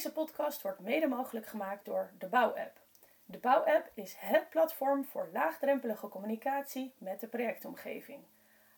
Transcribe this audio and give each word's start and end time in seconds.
Deze 0.00 0.12
podcast 0.12 0.62
wordt 0.62 0.80
mede 0.80 1.06
mogelijk 1.06 1.46
gemaakt 1.46 1.84
door 1.84 2.10
de 2.18 2.26
Bouwapp. 2.26 2.80
De 3.24 3.38
Bouwapp 3.38 3.90
is 3.94 4.14
het 4.18 4.50
platform 4.50 5.04
voor 5.04 5.28
laagdrempelige 5.32 6.08
communicatie 6.08 6.94
met 6.98 7.20
de 7.20 7.26
projectomgeving. 7.26 8.22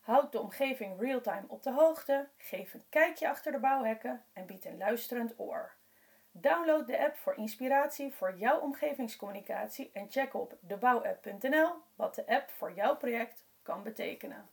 Houd 0.01 0.31
de 0.31 0.39
omgeving 0.39 0.99
real-time 0.99 1.43
op 1.47 1.63
de 1.63 1.71
hoogte, 1.71 2.27
geef 2.37 2.73
een 2.73 2.83
kijkje 2.89 3.29
achter 3.29 3.51
de 3.51 3.59
bouwhekken 3.59 4.23
en 4.33 4.45
bied 4.45 4.65
een 4.65 4.77
luisterend 4.77 5.33
oor. 5.37 5.73
Download 6.31 6.87
de 6.87 6.99
app 6.99 7.17
voor 7.17 7.35
inspiratie 7.35 8.13
voor 8.13 8.37
jouw 8.37 8.59
omgevingscommunicatie 8.59 9.89
en 9.93 10.09
check 10.09 10.33
op 10.33 10.57
debouwapp.nl 10.59 11.71
wat 11.95 12.15
de 12.15 12.27
app 12.27 12.49
voor 12.49 12.73
jouw 12.73 12.95
project 12.95 13.45
kan 13.61 13.83
betekenen. 13.83 14.49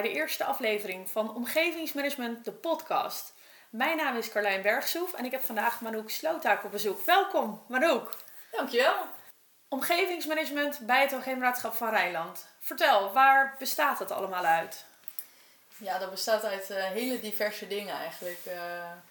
Bij 0.00 0.10
de 0.10 0.14
eerste 0.14 0.44
aflevering 0.44 1.10
van 1.10 1.34
Omgevingsmanagement, 1.34 2.44
de 2.44 2.52
podcast. 2.52 3.34
Mijn 3.70 3.96
naam 3.96 4.16
is 4.16 4.28
Carlijn 4.28 4.62
Bergsoef 4.62 5.14
en 5.14 5.24
ik 5.24 5.30
heb 5.30 5.40
vandaag 5.40 5.80
Manouk 5.80 6.10
Slootaak 6.10 6.64
op 6.64 6.70
bezoek. 6.70 7.04
Welkom, 7.04 7.64
Manouk. 7.68 8.16
Dankjewel. 8.50 8.94
Omgevingsmanagement 9.68 10.78
bij 10.80 11.00
het 11.00 11.12
Hoogheemraadschap 11.12 11.74
van 11.74 11.90
Rijnland. 11.90 12.46
Vertel, 12.60 13.12
waar 13.12 13.54
bestaat 13.58 13.98
het 13.98 14.10
allemaal 14.10 14.44
uit? 14.44 14.84
Ja, 15.76 15.98
dat 15.98 16.10
bestaat 16.10 16.44
uit 16.44 16.70
uh, 16.70 16.84
hele 16.84 17.20
diverse 17.20 17.66
dingen 17.66 17.94
eigenlijk. 17.94 18.40
Uh, 18.46 18.54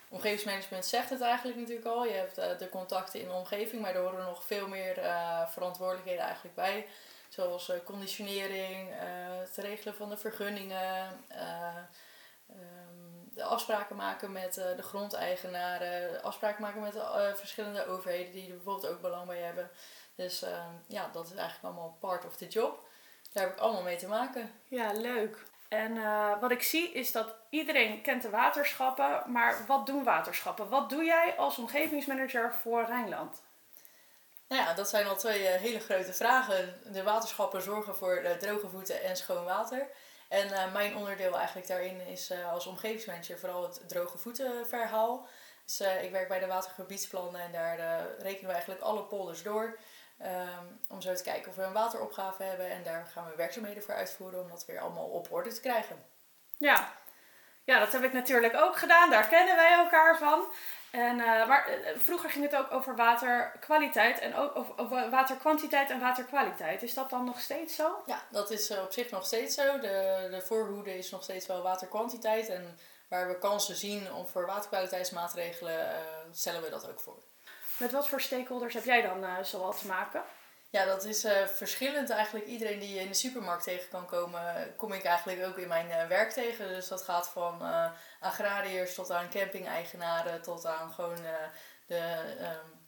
omgevingsmanagement 0.10 0.86
zegt 0.86 1.10
het 1.10 1.22
eigenlijk 1.22 1.58
natuurlijk 1.58 1.88
al. 1.88 2.06
Je 2.06 2.14
hebt 2.14 2.38
uh, 2.38 2.46
de 2.58 2.70
contacten 2.70 3.20
in 3.20 3.28
de 3.28 3.34
omgeving, 3.34 3.82
maar 3.82 3.96
er 3.96 4.02
horen 4.02 4.26
nog 4.26 4.46
veel 4.46 4.68
meer 4.68 5.00
verantwoordelijkheden 5.50 6.24
eigenlijk 6.24 6.56
bij. 6.56 6.88
Zoals 7.36 7.72
conditionering, 7.84 8.90
het 9.40 9.58
regelen 9.58 9.96
van 9.96 10.10
de 10.10 10.18
vergunningen, 10.18 11.08
um, 12.50 13.30
de 13.34 13.44
afspraken 13.44 13.96
maken 13.96 14.32
met 14.32 14.54
de 14.54 14.84
grondeigenaren, 14.84 16.24
afspraken 16.24 16.62
maken 16.62 16.82
met 16.82 16.94
de 16.94 17.34
verschillende 17.36 17.86
overheden 17.86 18.32
die 18.32 18.50
er 18.50 18.56
bijvoorbeeld 18.56 18.94
ook 18.94 19.02
belang 19.02 19.28
bij 19.28 19.42
hebben. 19.42 19.70
Dus 20.16 20.42
ehm, 20.42 20.70
ja, 20.88 21.10
dat 21.12 21.26
is 21.26 21.34
eigenlijk 21.36 21.64
allemaal 21.64 21.98
part 22.00 22.26
of 22.26 22.36
the 22.36 22.48
job. 22.48 22.88
Daar 23.32 23.44
heb 23.44 23.54
ik 23.54 23.60
allemaal 23.60 23.84
mee 23.84 23.98
te 23.98 24.08
maken. 24.08 24.52
Ja, 24.68 24.92
leuk. 24.92 25.44
En 25.68 26.00
wat 26.40 26.52
ik 26.52 26.62
zie 26.62 26.92
is 26.92 27.12
dat 27.12 27.36
iedereen 27.50 28.02
kent 28.02 28.22
de 28.22 28.30
waterschappen, 28.30 29.32
maar 29.32 29.66
wat 29.68 29.86
doen 29.86 30.04
waterschappen? 30.04 30.70
Wat 30.70 30.90
doe 30.90 31.04
jij 31.04 31.36
als 31.38 31.58
omgevingsmanager 31.58 32.54
voor 32.54 32.86
Rijnland? 32.86 33.42
Nou 34.48 34.62
ja, 34.62 34.74
dat 34.74 34.90
zijn 34.90 35.08
al 35.08 35.16
twee 35.16 35.42
uh, 35.42 35.50
hele 35.50 35.80
grote 35.80 36.14
vragen. 36.14 36.82
De 36.92 37.04
waterschappen 37.04 37.62
zorgen 37.62 37.96
voor 37.96 38.22
uh, 38.24 38.32
droge 38.32 38.70
voeten 38.70 39.04
en 39.04 39.16
schoon 39.16 39.46
water. 39.46 39.88
En 40.30 40.72
mijn 40.72 40.96
onderdeel 40.96 41.38
eigenlijk 41.38 41.68
daarin 41.68 42.08
is 42.08 42.32
als 42.52 42.66
omgevingsmanager 42.66 43.40
vooral 43.40 43.64
het 43.64 43.90
droge 43.90 44.18
voeten 44.18 44.68
verhaal. 44.68 45.28
Dus 45.66 45.80
ik 45.80 46.12
werk 46.12 46.28
bij 46.28 46.40
de 46.40 46.48
watergebiedsplannen 46.48 47.42
en 47.42 47.52
daar 47.52 47.78
rekenen 48.20 48.48
we 48.48 48.54
eigenlijk 48.54 48.82
alle 48.82 49.04
polders 49.04 49.44
door. 49.44 49.78
Um, 50.22 50.80
om 50.88 51.02
zo 51.02 51.14
te 51.14 51.24
kijken 51.24 51.50
of 51.50 51.56
we 51.56 51.64
een 51.64 51.74
wateropgave 51.74 52.44
hebben. 52.44 52.70
En 52.70 52.84
daar 52.84 53.06
gaan 53.14 53.30
we 53.30 53.36
werkzaamheden 53.36 53.84
voor 53.84 53.94
uitvoeren 53.94 54.42
om 54.42 54.50
dat 54.50 54.66
weer 54.66 54.80
allemaal 54.80 55.08
op 55.08 55.32
orde 55.32 55.54
te 55.54 55.62
krijgen. 55.62 56.06
Ja, 56.58 56.94
ja 57.64 57.80
dat 57.80 57.92
heb 57.92 58.04
ik 58.04 58.14
natuurlijk 58.14 58.56
ook 58.56 58.78
gedaan. 58.78 59.10
Daar 59.10 59.28
kennen 59.28 59.56
wij 59.56 59.72
elkaar 59.72 60.18
van. 60.18 60.46
En, 60.96 61.20
uh, 61.20 61.48
maar 61.48 61.70
uh, 61.70 62.00
vroeger 62.00 62.30
ging 62.30 62.44
het 62.44 62.56
ook 62.56 62.72
over 62.72 62.96
waterkwaliteit 62.96 64.20
en 64.20 64.36
ook 64.36 64.56
over, 64.76 65.10
waterkwantiteit 65.10 65.90
en 65.90 66.00
waterkwaliteit. 66.00 66.84
Is 66.84 66.94
dat 66.94 67.10
dan 67.10 67.26
nog 67.26 67.40
steeds 67.40 67.76
zo? 67.76 68.04
Ja, 68.06 68.24
dat 68.32 68.52
is 68.52 68.72
uh, 68.72 68.82
op 68.82 68.92
zich 68.92 69.10
nog 69.12 69.26
steeds 69.26 69.56
zo. 69.56 69.80
De, 69.80 70.28
de 70.32 70.42
voorhoede 70.42 70.98
is 70.98 71.12
nog 71.12 71.24
steeds 71.24 71.48
wel 71.48 71.62
waterkwantiteit. 71.62 72.50
En 72.50 72.80
waar 73.08 73.28
we 73.28 73.38
kansen 73.38 73.76
zien 73.76 74.14
om 74.14 74.28
voor 74.28 74.46
waterkwaliteitsmaatregelen, 74.46 75.88
stellen 76.32 76.62
we 76.62 76.70
dat 76.70 76.90
ook 76.90 77.00
voor. 77.00 77.24
Met 77.78 77.92
wat 77.92 78.08
voor 78.08 78.22
stakeholders 78.22 78.74
heb 78.74 78.84
jij 78.84 79.02
dan 79.02 79.24
uh, 79.24 79.44
zoal 79.44 79.74
te 79.74 79.88
maken? 79.88 80.24
Ja, 80.76 80.86
dat 80.86 81.04
is 81.04 81.26
uh, 81.26 81.48
verschillend 81.48 82.10
eigenlijk. 82.10 82.46
Iedereen 82.46 82.80
die 82.80 82.94
je 82.94 83.00
in 83.00 83.08
de 83.08 83.14
supermarkt 83.14 83.64
tegen 83.64 83.90
kan 83.90 84.06
komen, 84.06 84.76
kom 84.76 84.94
ik 84.94 85.04
eigenlijk 85.04 85.46
ook 85.46 85.58
in 85.58 85.68
mijn 85.68 85.88
uh, 85.88 86.08
werk 86.08 86.32
tegen. 86.32 86.68
Dus 86.68 86.88
dat 86.88 87.02
gaat 87.02 87.30
van 87.30 87.62
agrariërs 88.20 88.96
tot 88.96 89.12
aan 89.12 89.30
camping-eigenaren 89.30 90.42
tot 90.42 90.66
aan 90.66 90.92
gewoon 90.92 91.18
de, 91.88 92.02
um, 92.40 92.88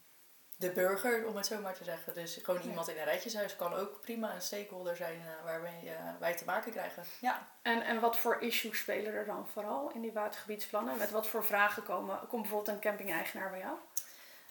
de 0.58 0.72
burger, 0.72 1.28
om 1.28 1.36
het 1.36 1.46
zo 1.46 1.62
maar 1.62 1.74
te 1.74 1.84
zeggen. 1.84 2.14
Dus 2.14 2.40
gewoon 2.44 2.62
iemand 2.62 2.88
in 2.88 2.97
een 2.97 3.03
rijtjeshuis 3.03 3.56
kan 3.56 3.74
ook 3.74 4.02
prima 4.02 4.34
een 4.34 4.42
stakeholder 4.42 4.96
zijn 4.96 5.22
waarmee 5.44 5.92
wij 6.20 6.36
te 6.36 6.46
maken 6.46 6.72
krijgen. 6.72 7.03
Ja. 7.22 7.47
En, 7.62 7.81
en 7.81 8.00
wat 8.00 8.18
voor 8.18 8.42
issues 8.42 8.80
spelen 8.80 9.14
er 9.14 9.26
dan 9.26 9.47
vooral 9.53 9.92
in 9.94 10.02
die 10.02 10.14
watergebiedsplannen? 10.14 10.97
Met 10.97 11.12
wat 11.12 11.28
voor 11.28 11.46
vragen 11.46 11.84
komen, 11.84 12.20
komt 12.28 12.42
bijvoorbeeld 12.42 12.76
een 12.76 12.81
camping-eigenaar 12.81 13.50
bij 13.50 13.59
jou? 13.59 13.78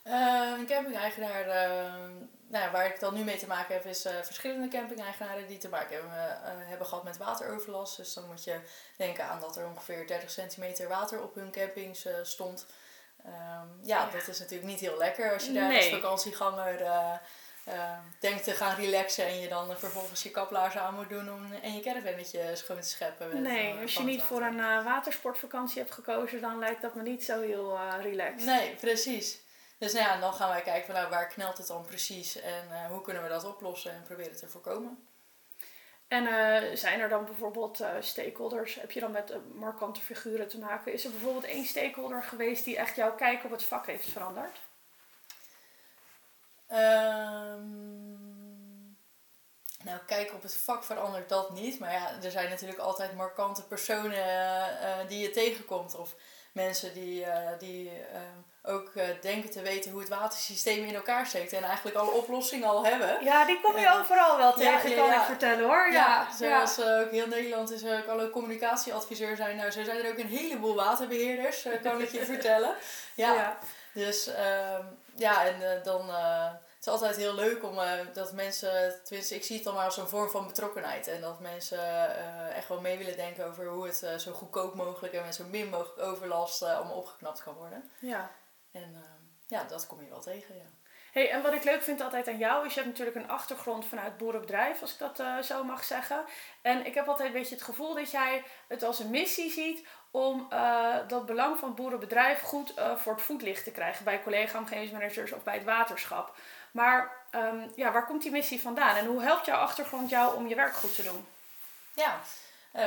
Uh, 0.07 0.53
een 0.59 0.67
camping-eigenaar, 0.67 1.47
uh, 1.47 1.93
nou 2.49 2.65
ja, 2.65 2.71
waar 2.71 2.87
ik 2.87 3.01
dan 3.01 3.15
nu 3.15 3.25
mee 3.25 3.37
te 3.37 3.47
maken 3.47 3.75
heb, 3.75 3.85
is 3.85 4.07
uh, 4.07 4.13
verschillende 4.23 4.69
camping-eigenaren 4.69 5.47
die 5.47 5.59
te 5.59 5.69
maken 5.69 5.97
hebben, 5.97 6.67
hebben 6.67 6.87
gehad 6.87 7.05
met 7.05 7.17
wateroverlast. 7.17 7.97
Dus 7.97 8.15
dan 8.15 8.27
moet 8.27 8.45
je 8.45 8.61
denken 8.97 9.25
aan 9.25 9.41
dat 9.41 9.57
er 9.57 9.67
ongeveer 9.67 10.07
30 10.07 10.31
centimeter 10.31 10.89
water 10.89 11.23
op 11.23 11.35
hun 11.35 11.51
campings 11.51 12.07
stond. 12.23 12.67
Um, 13.25 13.33
ja, 13.33 13.69
ja, 13.83 14.11
dat 14.11 14.29
is 14.29 14.39
natuurlijk 14.39 14.71
niet 14.71 14.81
heel 14.81 14.99
lekker 14.99 15.33
als 15.33 15.47
je 15.47 15.53
daar 15.53 15.69
nee. 15.69 15.77
als 15.77 15.89
vakantieganger 15.89 16.79
denkt 18.21 18.45
te 18.45 18.53
gaan 18.53 18.77
relaxen 18.77 19.27
en 19.27 19.41
je 19.41 19.49
dan 19.49 19.77
vervolgens 19.79 20.23
je 20.23 20.31
kaplaarzen 20.31 20.81
aan 20.81 20.95
moet 20.95 21.09
doen 21.09 21.33
om, 21.33 21.53
en 21.53 21.75
je 21.75 21.81
caravannetje 21.81 22.51
schoon 22.55 22.81
te 22.81 22.89
scheppen. 22.89 23.29
Met, 23.29 23.41
nee, 23.41 23.81
als 23.83 23.95
je 23.95 24.03
niet 24.03 24.23
voor 24.23 24.43
een 24.43 24.85
watersportvakantie 24.85 25.79
hebt 25.79 25.93
gekozen, 25.93 26.41
dan 26.41 26.59
lijkt 26.59 26.83
dat 26.83 26.95
me 26.95 27.03
niet 27.03 27.25
zo 27.25 27.41
heel 27.41 27.79
relaxed. 28.03 28.47
Nee, 28.47 28.75
precies. 28.75 29.45
Dus 29.79 29.93
nou 29.93 30.07
ja, 30.07 30.21
dan 30.21 30.35
gaan 30.35 30.49
wij 30.49 30.63
kijken 30.63 30.87
van 30.87 30.95
nou, 30.95 31.09
waar 31.09 31.27
knelt 31.27 31.59
het 31.59 31.67
dan 31.67 31.85
precies 31.85 32.41
en 32.41 32.69
uh, 32.71 32.87
hoe 32.87 33.01
kunnen 33.01 33.23
we 33.23 33.29
dat 33.29 33.45
oplossen 33.45 33.93
en 33.93 34.03
proberen 34.03 34.37
te 34.37 34.49
voorkomen. 34.49 35.09
En 36.09 36.25
uh, 36.25 36.77
zijn 36.77 37.01
er 37.01 37.09
dan 37.09 37.25
bijvoorbeeld 37.25 37.81
uh, 37.81 37.91
stakeholders? 38.01 38.75
Heb 38.75 38.91
je 38.91 39.01
dan 39.01 39.11
met 39.11 39.55
markante 39.55 40.01
figuren 40.01 40.49
te 40.49 40.59
maken? 40.59 40.93
Is 40.93 41.05
er 41.05 41.11
bijvoorbeeld 41.11 41.45
één 41.45 41.65
stakeholder 41.65 42.23
geweest 42.23 42.65
die 42.65 42.77
echt 42.77 42.97
jouw 42.97 43.15
kijk 43.15 43.45
op 43.45 43.51
het 43.51 43.65
vak 43.65 43.87
heeft 43.87 44.09
veranderd? 44.09 44.61
Um, 46.71 48.17
nou, 49.85 49.99
kijk 50.07 50.33
op 50.35 50.43
het 50.43 50.57
vak 50.57 50.85
verandert 50.85 51.29
dat 51.29 51.51
niet. 51.51 51.79
Maar 51.79 51.93
ja, 51.93 52.23
er 52.23 52.31
zijn 52.31 52.51
natuurlijk 52.51 52.79
altijd 52.79 53.15
markante 53.15 53.67
personen 53.67 55.09
die 55.09 55.19
je 55.19 55.31
tegenkomt. 55.31 55.95
Of 55.95 56.15
mensen 56.53 56.95
die, 56.95 57.27
die 57.59 57.91
ehm, 57.91 58.39
ook 58.67 58.91
uh, 58.95 59.05
denken 59.21 59.51
te 59.51 59.63
weten 59.63 59.91
hoe 59.91 60.01
het 60.01 60.09
watersysteem 60.09 60.85
in 60.85 60.95
elkaar 60.95 61.27
steekt. 61.27 61.53
En 61.53 61.63
eigenlijk 61.63 61.97
alle 61.97 62.11
oplossingen 62.11 62.69
al 62.69 62.85
hebben. 62.85 63.25
Ja, 63.25 63.45
die 63.45 63.61
kom 63.61 63.79
je 63.79 63.93
overal 64.01 64.37
wel 64.37 64.53
tegen, 64.53 64.91
ja, 64.91 64.97
kan 64.97 65.13
ik 65.13 65.27
vertellen 65.27 65.65
hoor. 65.65 65.89
Ja, 65.93 66.29
zoals 66.39 66.79
uh, 66.79 67.01
ook 67.01 67.11
heel 67.11 67.27
Nederland 67.27 67.71
is 67.71 67.85
ook 67.85 68.07
alle 68.07 68.31
communicatieadviseur 68.31 69.37
zijn. 69.37 69.57
Nou, 69.57 69.71
zo 69.71 69.85
zijn 69.85 70.05
er 70.05 70.11
ook 70.11 70.19
een 70.19 70.27
heleboel 70.27 70.75
waterbeheerders, 70.75 71.67
kan 71.83 72.01
ik 72.01 72.09
je 72.09 72.25
vertellen. 72.35 72.75
Ja, 73.15 73.59
dus 73.93 74.27
ehm, 74.27 74.85
ja, 75.15 75.45
en 75.47 75.81
dan... 75.83 76.11
het 76.11 76.87
is 76.87 76.89
altijd 76.89 77.17
heel 77.17 77.35
leuk 77.35 77.65
om 77.65 77.79
dat 78.13 78.33
mensen, 78.33 79.01
tenminste 79.05 79.35
ik 79.35 79.45
zie 79.45 79.57
het 79.57 79.65
dan 79.65 79.75
maar 79.75 79.85
als 79.85 79.97
een 79.97 80.09
vorm 80.09 80.31
van 80.31 80.47
betrokkenheid. 80.47 81.09
En 81.09 81.21
dat 81.21 81.41
mensen 81.41 81.81
echt 82.55 82.69
wel 82.69 82.81
mee 82.81 82.99
willen 82.99 83.17
denken 83.17 83.47
over 83.47 83.67
hoe 83.67 83.87
het 83.87 84.21
zo 84.21 84.33
goedkoop 84.33 84.75
mogelijk 84.75 85.15
en 85.15 85.25
met 85.25 85.35
zo 85.35 85.45
min 85.51 85.69
mogelijk 85.69 86.01
overlast 86.01 86.63
allemaal 86.63 86.97
opgeknapt 86.97 87.43
kan 87.43 87.55
worden. 87.55 87.91
Ja. 87.99 88.31
En 88.77 88.91
uh, 88.93 89.01
ja, 89.47 89.65
dat 89.65 89.87
kom 89.87 90.01
je 90.03 90.09
wel 90.09 90.21
tegen, 90.21 90.55
ja. 90.55 90.65
Hey, 91.13 91.31
en 91.31 91.43
wat 91.43 91.53
ik 91.53 91.65
leuk 91.65 91.83
vind 91.83 92.01
altijd 92.01 92.29
aan 92.29 92.39
jou 92.39 92.67
is, 92.67 92.75
je 92.75 92.81
hebt 92.81 92.93
natuurlijk 92.93 93.17
een 93.17 93.31
achtergrond 93.31 93.87
vanuit 93.87 94.17
boerenbedrijf, 94.17 94.81
als 94.81 94.93
ik 94.93 94.99
dat 94.99 95.21
uh, 95.21 95.39
zo 95.39 95.65
mag 95.65 95.85
zeggen. 95.85 96.25
En 96.63 96.87
ik 96.87 96.95
heb 96.95 97.09
altijd 97.09 97.29
een 97.29 97.35
beetje 97.35 97.55
het 97.55 97.65
gevoel 97.65 97.95
dat 97.95 98.11
jij 98.11 98.45
het 98.69 98.83
als 98.83 98.99
een 98.99 99.11
missie 99.11 99.51
ziet 99.51 99.87
om 100.11 100.47
uh, 100.53 100.97
dat 101.09 101.27
belang 101.27 101.59
van 101.59 101.75
boerenbedrijf 101.75 102.41
goed 102.41 102.79
uh, 102.79 102.97
voor 102.97 103.13
het 103.13 103.23
voetlicht 103.23 103.65
te 103.65 103.71
krijgen 103.71 104.05
bij 104.05 104.23
collega-omgevingsmanagers 104.23 105.33
of 105.33 105.43
bij 105.43 105.55
het 105.55 105.65
waterschap. 105.65 106.37
Maar 106.71 107.13
um, 107.33 107.73
ja, 107.77 107.93
waar 107.93 108.07
komt 108.07 108.23
die 108.23 108.31
missie 108.31 108.61
vandaan 108.61 108.97
en 108.97 109.07
hoe 109.07 109.23
helpt 109.23 109.47
jouw 109.47 109.59
achtergrond 109.59 110.11
jou 110.11 110.37
om 110.37 110.47
je 110.47 110.55
werk 110.55 110.75
goed 110.75 110.95
te 110.95 111.03
doen? 111.03 111.27
Ja, 111.95 112.21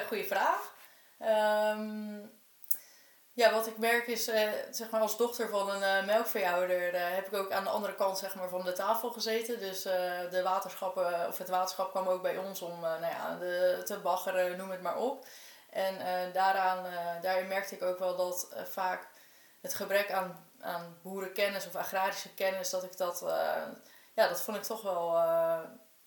goede 0.07 0.25
vraag. 0.25 0.73
Um, 1.75 2.38
ja, 3.39 3.51
wat 3.51 3.67
ik 3.67 3.77
merk 3.77 4.07
is, 4.07 4.29
uh, 4.29 4.49
zeg 4.71 4.89
maar 4.89 5.01
als 5.01 5.17
dochter 5.17 5.49
van 5.49 5.69
een 5.69 5.81
uh, 5.81 6.05
melkveehouder, 6.05 6.93
uh, 6.93 6.99
heb 7.01 7.27
ik 7.27 7.33
ook 7.33 7.51
aan 7.51 7.63
de 7.63 7.69
andere 7.69 7.95
kant 7.95 8.17
zeg 8.17 8.35
maar, 8.35 8.49
van 8.49 8.63
de 8.63 8.71
tafel 8.71 9.11
gezeten. 9.11 9.59
Dus 9.59 9.81
de 10.31 10.41
waterschappen, 10.43 11.27
of 11.27 11.37
het 11.37 11.49
waterschap 11.49 11.89
kwam 11.89 12.07
ook 12.07 12.21
bij 12.21 12.37
ons 12.37 12.61
om 12.61 12.79
nou 12.79 13.05
ja, 13.05 13.37
de, 13.39 13.81
te 13.85 13.97
baggeren, 13.99 14.57
noem 14.57 14.69
het 14.69 14.81
maar 14.81 14.97
op. 14.97 15.25
En 15.69 15.95
daaraan, 16.33 16.85
daarin 17.21 17.47
merkte 17.47 17.75
ik 17.75 17.83
ook 17.83 17.99
wel 17.99 18.15
dat 18.15 18.47
vaak 18.69 19.07
het 19.61 19.73
gebrek 19.73 20.11
aan, 20.11 20.49
aan 20.61 20.97
boerenkennis 21.01 21.67
of 21.67 21.75
agrarische 21.75 22.33
kennis, 22.33 22.69
dat 22.69 22.83
ik 22.83 22.97
dat, 22.97 23.23
ja, 24.13 24.27
dat 24.27 24.41
vond 24.41 24.57
ik 24.57 24.63
toch 24.63 24.81
wel, 24.81 25.11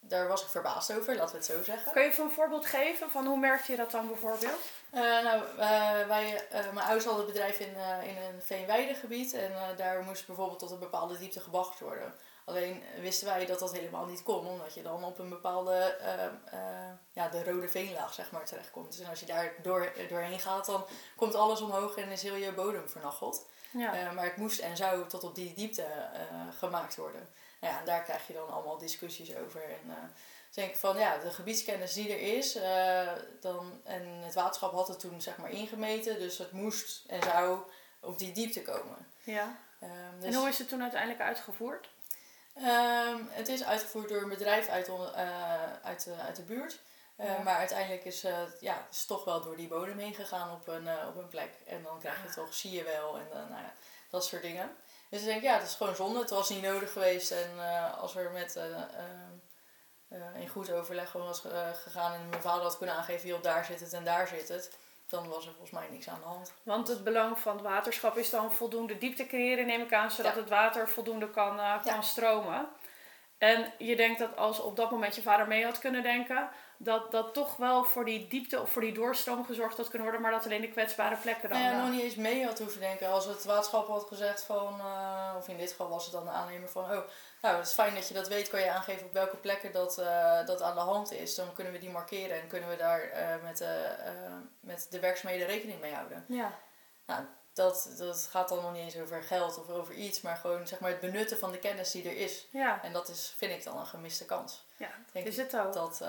daar 0.01 0.29
was 0.29 0.43
ik 0.43 0.49
verbaasd 0.49 0.93
over, 0.93 1.17
laten 1.17 1.31
we 1.31 1.37
het 1.37 1.47
zo 1.47 1.63
zeggen. 1.63 1.93
Kun 1.93 2.03
je 2.03 2.21
een 2.21 2.31
voorbeeld 2.31 2.67
geven 2.67 3.11
van 3.11 3.27
hoe 3.27 3.39
merkte 3.39 3.71
je 3.71 3.77
dat 3.77 3.91
dan 3.91 4.07
bijvoorbeeld? 4.07 4.61
Nou, 5.01 5.43
wij, 6.09 6.47
mijn 6.51 6.87
ouders 6.87 7.05
hadden 7.05 7.27
een 7.27 7.33
bedrijf 7.33 7.59
in, 7.59 7.75
in 8.03 8.17
een 8.17 8.43
veenweidegebied 8.43 9.35
en 9.35 9.53
daar 9.77 10.03
moest 10.03 10.27
bijvoorbeeld 10.27 10.59
tot 10.59 10.71
een 10.71 10.79
bepaalde 10.79 11.19
diepte 11.19 11.41
gebaggerd 11.41 11.81
worden. 11.81 12.15
Alleen 12.45 12.83
wisten 13.01 13.27
wij 13.27 13.47
dat 13.47 13.59
dat 13.59 13.73
helemaal 13.73 14.07
niet 14.07 14.23
kon, 14.23 14.47
omdat 14.47 14.75
je 14.75 14.83
dan 14.83 15.05
op 15.05 15.19
een 15.19 15.29
bepaalde, 15.29 15.97
ja, 17.13 17.29
de 17.29 17.45
rode 17.45 17.69
veenlaag 17.69 18.15
zeg 18.15 18.31
maar 18.31 18.45
terechtkomt. 18.45 18.97
Dus 18.99 19.09
als 19.09 19.21
je 19.21 19.27
daar 19.27 19.53
door, 19.63 19.93
doorheen 20.09 20.41
gaat, 20.41 20.67
dan 20.67 20.87
komt 21.17 21.35
alles 21.35 21.61
omhoog 21.61 21.97
en 21.97 22.11
is 22.11 22.23
heel 22.23 22.35
je 22.35 22.53
bodem 22.53 22.89
vernacheld. 22.89 23.47
Ja. 23.73 24.13
Maar 24.13 24.25
het 24.25 24.37
moest 24.37 24.61
en 24.61 24.77
zou 24.77 25.09
tot 25.09 25.25
op 25.25 25.35
die 25.35 25.55
diepte 25.55 25.87
gemaakt 26.59 26.97
worden. 26.97 27.29
Nou 27.61 27.75
ja, 27.75 27.81
en 27.81 27.87
daar 27.87 28.03
krijg 28.03 28.27
je 28.27 28.33
dan 28.33 28.51
allemaal 28.51 28.79
discussies 28.79 29.37
over. 29.37 29.63
En 29.63 30.13
denk 30.55 30.71
ik 30.71 30.77
van 30.77 30.99
ja, 30.99 31.19
de 31.19 31.31
gebiedskennis 31.31 31.93
die 31.93 32.13
er 32.13 32.37
is, 32.37 32.59
dan, 33.41 33.81
en 33.85 34.03
het 34.07 34.35
waterschap 34.35 34.73
had 34.73 34.89
het 34.89 35.01
toen 35.01 35.21
zeg 35.21 35.37
maar 35.37 35.51
ingemeten, 35.51 36.19
dus 36.19 36.39
het 36.39 36.53
moest 36.53 37.05
en 37.07 37.23
zou 37.23 37.59
op 38.01 38.19
die 38.19 38.33
diepte 38.33 38.63
komen. 38.63 39.07
Ja. 39.23 39.59
Um, 39.83 40.21
dus 40.21 40.29
en 40.29 40.35
hoe 40.35 40.49
is 40.49 40.59
het 40.59 40.69
toen 40.69 40.83
uiteindelijk 40.83 41.21
uitgevoerd? 41.21 41.89
Um, 42.57 43.29
het 43.31 43.49
is 43.49 43.65
uitgevoerd 43.65 44.09
door 44.09 44.23
een 44.23 44.29
bedrijf 44.29 44.69
uit, 44.69 44.89
uh, 44.89 45.73
uit, 45.83 46.05
de, 46.05 46.15
uit 46.15 46.37
de 46.37 46.43
buurt. 46.43 46.81
Maar 47.45 47.57
uiteindelijk 47.57 48.05
is 48.05 48.25
uh, 48.25 48.39
ja, 48.61 48.75
het 48.87 48.97
is 48.97 49.05
toch 49.05 49.25
wel 49.25 49.43
door 49.43 49.57
die 49.57 49.69
bodem 49.69 49.99
heen 49.99 50.15
gegaan 50.15 50.53
op 50.53 50.69
een, 50.69 50.89
op 51.09 51.17
een 51.17 51.29
plek. 51.29 51.51
En 51.67 51.83
dan 51.83 51.99
krijg 51.99 52.23
je 52.23 52.35
toch, 52.35 52.55
zie 52.55 52.71
je 52.71 52.83
wel 52.83 53.17
en 53.17 53.27
nou 53.33 53.63
ja, 53.63 53.73
dat 54.11 54.25
soort 54.25 54.43
dingen. 54.43 54.77
Dus 55.09 55.21
ik 55.21 55.27
denk, 55.27 55.43
ja, 55.43 55.55
het 55.59 55.69
is 55.69 55.75
gewoon 55.75 55.97
zonde. 55.97 56.19
Het 56.19 56.31
was 56.31 56.49
niet 56.49 56.63
nodig 56.63 56.93
geweest. 56.93 57.31
En 57.31 57.51
als 57.99 58.17
er 58.17 58.31
met 58.31 58.59
goed 60.53 60.73
overleg 60.73 61.11
gewoon 61.11 61.27
was 61.27 61.45
gegaan 61.73 62.13
en 62.13 62.29
mijn 62.29 62.43
vader 62.43 62.63
had 62.63 62.79
kunnen 62.79 62.97
aangeven, 62.97 63.29
joh, 63.29 63.43
daar 63.43 63.65
zit 63.65 63.81
het 63.81 63.93
en 63.93 64.05
daar 64.05 64.27
zit 64.27 64.49
het 64.49 64.71
dan 65.13 65.29
was 65.29 65.47
er 65.47 65.53
volgens 65.53 65.71
mij 65.71 65.89
niks 65.91 66.09
aan 66.09 66.21
de 66.21 66.27
hand. 66.27 66.53
Want 66.63 66.89
het 66.89 67.05
belang 67.05 67.39
van 67.39 67.53
het 67.53 67.63
waterschap 67.63 68.17
is 68.17 68.31
dan 68.31 68.53
voldoende 68.53 68.99
diepte 68.99 69.27
creëren, 69.27 69.67
neem 69.67 69.81
ik 69.81 69.93
aan, 69.93 70.11
zodat 70.11 70.35
het 70.35 70.49
water 70.49 70.89
voldoende 70.89 71.31
kan, 71.31 71.59
uh, 71.59 71.83
kan 71.85 72.03
stromen. 72.05 72.69
En 73.39 73.73
je 73.79 73.97
denkt 73.97 74.19
dat 74.19 74.37
als 74.37 74.61
op 74.61 74.77
dat 74.77 74.91
moment 74.91 75.15
je 75.15 75.23
vader 75.23 75.49
mee 75.49 75.65
had 75.65 75.79
kunnen 75.79 76.03
denken, 76.03 76.49
dat 76.83 77.11
dat 77.11 77.35
toch 77.35 77.57
wel 77.57 77.85
voor 77.85 78.05
die 78.05 78.29
diepte 78.29 78.61
of 78.61 78.71
voor 78.71 78.83
die 78.83 78.93
doorstroom 78.93 79.45
gezorgd 79.45 79.77
had 79.77 79.89
kunnen 79.89 80.03
worden, 80.03 80.21
maar 80.21 80.31
dat 80.31 80.45
alleen 80.45 80.61
de 80.61 80.71
kwetsbare 80.71 81.17
plekken 81.17 81.49
dan. 81.49 81.61
Ja, 81.61 81.73
uh, 81.73 81.79
nog 81.79 81.91
niet 81.91 82.03
eens 82.03 82.15
mee 82.15 82.45
had 82.45 82.59
hoeven 82.59 82.81
denken. 82.81 83.09
Als 83.09 83.25
het 83.25 83.45
waterschap 83.45 83.89
had 83.89 84.05
gezegd 84.09 84.43
van, 84.43 84.79
uh, 84.79 85.35
of 85.37 85.49
in 85.49 85.57
dit 85.57 85.71
geval 85.71 85.89
was 85.89 86.05
het 86.05 86.13
dan 86.13 86.25
de 86.25 86.31
aannemer 86.31 86.69
van, 86.69 86.83
oh, 86.83 87.01
nou, 87.43 87.57
het 87.57 87.67
is 87.67 87.73
fijn 87.73 87.95
dat 87.95 88.09
je 88.09 88.15
dat 88.15 88.29
weet, 88.29 88.49
kan 88.49 88.61
je 88.61 88.71
aangeven 88.71 89.07
op 89.07 89.13
welke 89.13 89.37
plekken 89.37 89.73
dat, 89.73 89.99
uh, 89.99 90.47
dat 90.47 90.63
aan 90.63 90.75
de 90.75 90.81
hand 90.81 91.13
is. 91.13 91.35
Dan 91.35 91.53
kunnen 91.53 91.73
we 91.73 91.79
die 91.79 91.91
markeren 91.91 92.41
en 92.41 92.47
kunnen 92.47 92.69
we 92.69 92.77
daar 92.77 93.11
met, 93.43 93.59
de, 93.59 93.95
met 94.61 94.87
de 94.91 95.01
werkzaamheden 95.01 95.47
rekening 95.47 95.81
mee 95.81 95.95
houden. 95.95 96.25
Ja. 96.29 96.59
Nou, 97.07 97.25
dat, 97.53 97.95
dat 97.99 98.29
gaat 98.31 98.49
dan 98.49 98.63
nog 98.63 98.73
niet 98.73 98.83
eens 98.83 98.97
over 98.97 99.23
geld 99.23 99.59
of 99.59 99.69
over 99.69 99.95
iets, 99.95 100.21
maar 100.21 100.37
gewoon 100.37 100.67
zeg 100.67 100.79
maar 100.79 100.91
het 100.91 101.01
benutten 101.01 101.39
van 101.39 101.53
de 101.53 101.59
kennis 101.59 101.91
die 101.91 102.09
er 102.09 102.17
is. 102.17 102.47
Ja. 102.51 102.83
En 102.83 102.93
dat 102.93 103.09
is, 103.09 103.35
vind 103.37 103.53
ik 103.53 103.65
dan 103.65 103.79
een 103.79 103.87
gemiste 103.87 104.25
kans. 104.25 104.65
Ja, 104.77 104.91
Denk 105.13 105.27
is 105.27 105.37
het 105.37 105.57
ook. 105.57 105.73
Dat, 105.73 106.01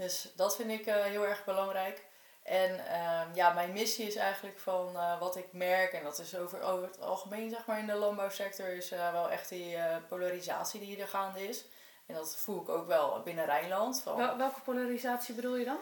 dus 0.00 0.32
dat 0.36 0.56
vind 0.56 0.70
ik 0.70 0.86
uh, 0.86 0.94
heel 0.94 1.26
erg 1.26 1.44
belangrijk. 1.44 2.04
En 2.42 2.70
uh, 2.70 3.22
ja, 3.34 3.52
mijn 3.52 3.72
missie 3.72 4.06
is 4.06 4.16
eigenlijk 4.16 4.58
van 4.58 4.92
uh, 4.94 5.20
wat 5.20 5.36
ik 5.36 5.52
merk, 5.52 5.92
en 5.92 6.04
dat 6.04 6.18
is 6.18 6.36
over, 6.36 6.62
over 6.62 6.86
het 6.86 7.00
algemeen 7.00 7.50
zeg 7.50 7.66
maar 7.66 7.78
in 7.78 7.86
de 7.86 7.94
landbouwsector, 7.94 8.68
is 8.68 8.92
uh, 8.92 9.12
wel 9.12 9.30
echt 9.30 9.48
die 9.48 9.76
polarisatie 10.08 10.80
die 10.80 11.00
er 11.00 11.08
gaande 11.08 11.48
is. 11.48 11.64
En 12.06 12.14
dat 12.14 12.36
voel 12.36 12.62
ik 12.62 12.68
ook 12.68 12.86
wel 12.86 13.22
binnen 13.22 13.44
Rijnland. 13.44 14.02
Van, 14.02 14.16
Wel, 14.16 14.36
welke 14.36 14.60
polarisatie 14.60 15.34
bedoel 15.34 15.56
je 15.56 15.64
dan? 15.64 15.78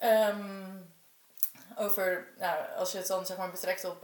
Um, 0.00 0.94
over, 1.76 2.32
nou, 2.38 2.74
als 2.76 2.92
je 2.92 2.98
het 2.98 3.06
dan 3.06 3.26
zeg 3.26 3.36
maar 3.36 3.50
betrekt 3.50 3.84
op 3.84 4.02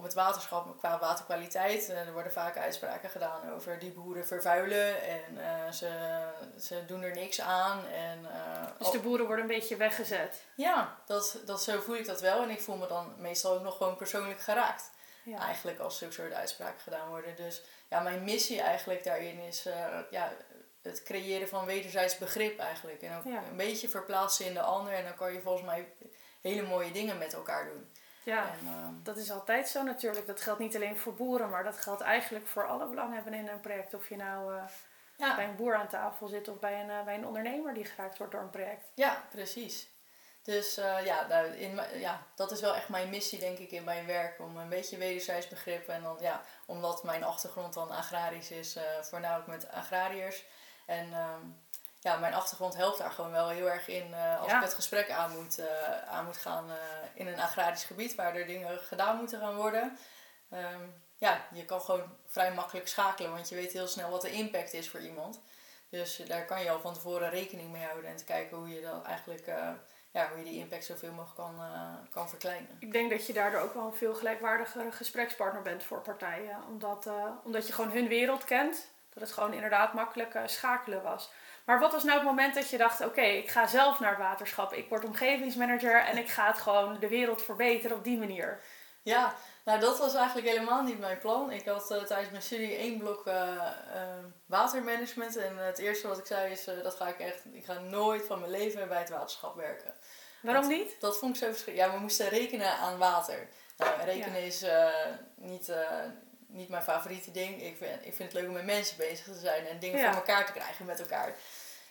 op 0.00 0.06
het 0.06 0.14
waterschap 0.14 0.78
qua 0.78 0.98
waterkwaliteit. 0.98 1.88
Uh, 1.88 1.98
er 1.98 2.12
worden 2.12 2.32
vaak 2.32 2.56
uitspraken 2.56 3.10
gedaan 3.10 3.52
over 3.52 3.78
die 3.78 3.92
boeren 3.92 4.26
vervuilen 4.26 5.02
en 5.02 5.34
uh, 5.36 5.70
ze, 5.72 5.90
ze 6.60 6.84
doen 6.86 7.02
er 7.02 7.14
niks 7.14 7.40
aan. 7.40 7.86
En, 7.86 8.18
uh, 8.22 8.66
dus 8.78 8.90
de 8.90 8.98
boeren 8.98 9.26
worden 9.26 9.44
een 9.44 9.50
beetje 9.50 9.76
weggezet? 9.76 10.44
Ja, 10.54 10.96
dat, 11.06 11.38
dat, 11.44 11.62
zo 11.62 11.80
voel 11.80 11.96
ik 11.96 12.06
dat 12.06 12.20
wel. 12.20 12.42
En 12.42 12.50
ik 12.50 12.60
voel 12.60 12.76
me 12.76 12.86
dan 12.86 13.14
meestal 13.18 13.54
ook 13.54 13.62
nog 13.62 13.76
gewoon 13.76 13.96
persoonlijk 13.96 14.40
geraakt. 14.40 14.90
Ja. 15.24 15.38
Eigenlijk 15.38 15.78
als 15.78 15.98
zulke 15.98 16.14
soort 16.14 16.32
uitspraken 16.32 16.80
gedaan 16.80 17.08
worden. 17.08 17.36
Dus 17.36 17.62
ja, 17.88 18.00
mijn 18.00 18.24
missie 18.24 18.60
eigenlijk 18.60 19.04
daarin 19.04 19.38
is 19.38 19.68
ja, 20.10 20.32
het 20.82 21.02
creëren 21.02 21.48
van 21.48 21.66
wederzijds 21.66 22.18
begrip 22.18 22.58
eigenlijk. 22.58 23.02
En 23.02 23.16
ook 23.16 23.24
een 23.24 23.56
beetje 23.56 23.88
verplaatsen 23.88 24.46
in 24.46 24.54
de 24.54 24.62
ander. 24.62 24.92
En 24.92 25.04
dan 25.04 25.14
kan 25.14 25.32
je 25.32 25.40
volgens 25.40 25.66
mij 25.66 25.92
hele 26.40 26.62
mooie 26.62 26.92
dingen 26.92 27.18
met 27.18 27.34
elkaar 27.34 27.64
doen. 27.64 27.88
Ja, 28.22 28.42
en, 28.42 28.66
ehm, 28.66 28.94
dat 29.02 29.16
is 29.16 29.30
altijd 29.30 29.68
zo 29.68 29.82
natuurlijk. 29.82 30.26
Dat 30.26 30.40
geldt 30.40 30.60
niet 30.60 30.74
alleen 30.74 30.98
voor 30.98 31.14
boeren, 31.14 31.50
maar 31.50 31.64
dat 31.64 31.78
geldt 31.78 32.00
eigenlijk 32.00 32.46
voor 32.46 32.66
alle 32.66 32.86
belanghebbenden 32.86 33.40
in 33.40 33.48
een 33.48 33.60
project. 33.60 33.94
Of 33.94 34.08
je 34.08 34.16
nou 34.16 34.54
uh, 34.54 35.36
bij 35.36 35.44
een 35.44 35.56
boer 35.56 35.74
aan 35.74 35.88
tafel 35.88 36.28
zit 36.28 36.48
of 36.48 36.58
bij 36.58 36.80
een, 36.80 36.88
uh, 36.88 37.04
bij 37.04 37.14
een 37.14 37.26
ondernemer 37.26 37.74
die 37.74 37.84
geraakt 37.84 38.18
wordt 38.18 38.32
door 38.32 38.42
een 38.42 38.50
project. 38.50 38.84
Ja, 38.94 39.22
precies. 39.30 39.88
Dus 40.42 40.78
uh, 40.78 41.04
ja, 41.04 41.26
nou, 41.26 41.46
in, 41.46 41.80
ja, 41.94 42.22
dat 42.34 42.50
is 42.50 42.60
wel 42.60 42.74
echt 42.74 42.88
mijn 42.88 43.10
missie, 43.10 43.38
denk 43.38 43.58
ik, 43.58 43.70
in 43.70 43.84
mijn 43.84 44.06
werk. 44.06 44.40
Om 44.40 44.56
een 44.56 44.68
beetje 44.68 44.96
wederzijds 44.96 45.48
begrip. 45.48 45.88
En 45.88 46.02
dan, 46.02 46.16
ja, 46.20 46.42
omdat 46.66 47.04
mijn 47.04 47.24
achtergrond 47.24 47.74
dan 47.74 47.90
agrarisch 47.90 48.50
is, 48.50 48.78
voornamelijk 49.00 49.46
met 49.46 49.70
agrariërs. 49.70 50.44
En 50.86 51.12
um, 51.14 51.62
ja, 52.00 52.16
mijn 52.16 52.34
achtergrond 52.34 52.76
helpt 52.76 52.98
daar 52.98 53.10
gewoon 53.10 53.30
wel 53.30 53.48
heel 53.48 53.70
erg 53.70 53.88
in 53.88 54.10
uh, 54.10 54.40
als 54.40 54.52
ik 54.52 54.60
het 54.60 54.74
gesprek 54.74 55.10
aan 55.10 55.36
moet, 55.36 55.58
uh, 55.58 56.02
aan 56.08 56.24
moet 56.24 56.36
gaan 56.36 56.70
uh, 56.70 56.74
in 57.14 57.26
een 57.26 57.40
agrarisch 57.40 57.84
gebied 57.84 58.14
waar 58.14 58.34
er 58.34 58.46
dingen 58.46 58.78
gedaan 58.78 59.16
moeten 59.16 59.40
gaan 59.40 59.56
worden. 59.56 59.98
Um, 60.52 61.02
ja, 61.16 61.46
je 61.52 61.64
kan 61.64 61.80
gewoon 61.80 62.16
vrij 62.26 62.52
makkelijk 62.52 62.88
schakelen, 62.88 63.32
want 63.32 63.48
je 63.48 63.54
weet 63.54 63.72
heel 63.72 63.86
snel 63.86 64.10
wat 64.10 64.22
de 64.22 64.30
impact 64.30 64.72
is 64.72 64.90
voor 64.90 65.00
iemand. 65.00 65.40
Dus 65.88 66.16
daar 66.16 66.44
kan 66.44 66.62
je 66.62 66.70
al 66.70 66.80
van 66.80 66.94
tevoren 66.94 67.30
rekening 67.30 67.72
mee 67.72 67.84
houden 67.84 68.10
en 68.10 68.16
te 68.16 68.24
kijken 68.24 68.56
hoe 68.56 68.68
je 68.68 68.80
dan 68.80 69.06
eigenlijk 69.06 69.46
ja, 70.12 70.28
hoe 70.28 70.38
je 70.38 70.44
die 70.44 70.58
impact 70.58 70.84
zoveel 70.84 71.12
mogelijk 71.12 71.36
kan, 71.36 71.54
kan 72.10 72.28
verkleinen. 72.28 72.76
Ik 72.78 72.92
denk 72.92 73.10
dat 73.10 73.26
je 73.26 73.32
daardoor 73.32 73.60
ook 73.60 73.74
wel 73.74 73.86
een 73.86 73.94
veel 73.94 74.14
gelijkwaardiger 74.14 74.92
gesprekspartner 74.92 75.62
bent 75.62 75.82
voor 75.82 76.00
partijen. 76.00 76.58
Omdat, 76.68 77.10
omdat 77.44 77.66
je 77.66 77.72
gewoon 77.72 77.90
hun 77.90 78.08
wereld 78.08 78.44
kent. 78.44 78.88
Dat 79.12 79.22
het 79.22 79.32
gewoon 79.32 79.52
inderdaad 79.52 79.92
makkelijk 79.92 80.38
schakelen 80.46 81.02
was. 81.02 81.30
Maar 81.70 81.78
wat 81.78 81.92
was 81.92 82.04
nou 82.04 82.18
het 82.18 82.26
moment 82.26 82.54
dat 82.54 82.70
je 82.70 82.76
dacht: 82.76 83.00
oké, 83.04 83.20
ik 83.20 83.48
ga 83.48 83.66
zelf 83.66 84.00
naar 84.00 84.10
het 84.10 84.18
waterschap, 84.18 84.72
ik 84.72 84.88
word 84.88 85.04
omgevingsmanager 85.04 86.04
en 86.04 86.16
ik 86.16 86.28
ga 86.28 86.46
het 86.46 86.58
gewoon 86.58 86.96
de 87.00 87.08
wereld 87.08 87.42
verbeteren 87.42 87.96
op 87.96 88.04
die 88.04 88.18
manier? 88.18 88.60
Ja, 89.02 89.34
nou 89.64 89.80
dat 89.80 89.98
was 89.98 90.14
eigenlijk 90.14 90.48
helemaal 90.48 90.82
niet 90.82 90.98
mijn 90.98 91.18
plan. 91.18 91.50
Ik 91.50 91.66
had 91.66 91.90
uh, 91.90 92.02
tijdens 92.02 92.30
mijn 92.30 92.42
studie 92.42 92.74
één 92.74 92.98
blok 92.98 93.26
uh, 93.26 93.34
uh, 93.34 94.02
watermanagement 94.46 95.36
en 95.36 95.56
het 95.56 95.78
eerste 95.78 96.08
wat 96.08 96.18
ik 96.18 96.26
zei 96.26 96.52
is: 96.52 96.64
dat 96.64 96.94
ga 96.94 97.08
ik 97.08 97.18
echt, 97.18 97.44
ik 97.52 97.64
ga 97.64 97.78
nooit 97.78 98.26
van 98.26 98.40
mijn 98.40 98.50
leven 98.50 98.88
bij 98.88 98.98
het 98.98 99.10
waterschap 99.10 99.56
werken. 99.56 99.94
Waarom 100.42 100.68
niet? 100.68 101.00
Dat 101.00 101.18
vond 101.18 101.34
ik 101.34 101.42
zo 101.42 101.48
verschrikkelijk. 101.48 101.90
Ja, 101.90 101.96
we 101.96 102.02
moesten 102.02 102.28
rekenen 102.28 102.76
aan 102.76 102.98
water. 102.98 103.48
Nou, 103.76 104.00
rekenen 104.04 104.42
is 104.42 104.64
niet 105.34 105.72
niet 106.52 106.68
mijn 106.68 106.82
favoriete 106.82 107.30
ding. 107.30 107.62
Ik 107.62 107.76
vind, 107.76 108.06
ik 108.06 108.14
vind 108.14 108.32
het 108.32 108.32
leuk 108.32 108.48
om 108.48 108.54
met 108.54 108.64
mensen 108.64 108.96
bezig 108.96 109.24
te 109.24 109.38
zijn 109.38 109.66
en 109.66 109.78
dingen 109.78 109.98
voor 109.98 110.14
elkaar 110.14 110.46
te 110.46 110.52
krijgen 110.52 110.86
met 110.86 111.00
elkaar. 111.00 111.34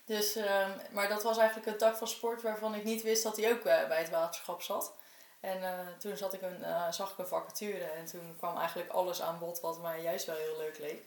Dus, 0.09 0.35
um, 0.35 0.71
maar 0.91 1.07
dat 1.07 1.23
was 1.23 1.37
eigenlijk 1.37 1.67
een 1.67 1.77
tak 1.77 1.95
van 1.95 2.07
sport 2.07 2.41
waarvan 2.41 2.75
ik 2.75 2.83
niet 2.83 3.01
wist 3.01 3.23
dat 3.23 3.37
hij 3.37 3.51
ook 3.51 3.65
uh, 3.65 3.87
bij 3.87 3.97
het 3.97 4.09
waterschap 4.09 4.61
zat. 4.61 4.93
En 5.39 5.61
uh, 5.61 5.69
toen 5.99 6.17
zat 6.17 6.33
ik 6.33 6.41
een, 6.41 6.59
uh, 6.61 6.91
zag 6.91 7.11
ik 7.11 7.17
een 7.17 7.27
vacature 7.27 7.83
en 7.83 8.05
toen 8.05 8.35
kwam 8.37 8.57
eigenlijk 8.57 8.89
alles 8.89 9.21
aan 9.21 9.39
bod 9.39 9.59
wat 9.59 9.81
mij 9.81 10.01
juist 10.01 10.25
wel 10.25 10.35
heel 10.35 10.57
leuk 10.57 10.77
leek. 10.77 11.03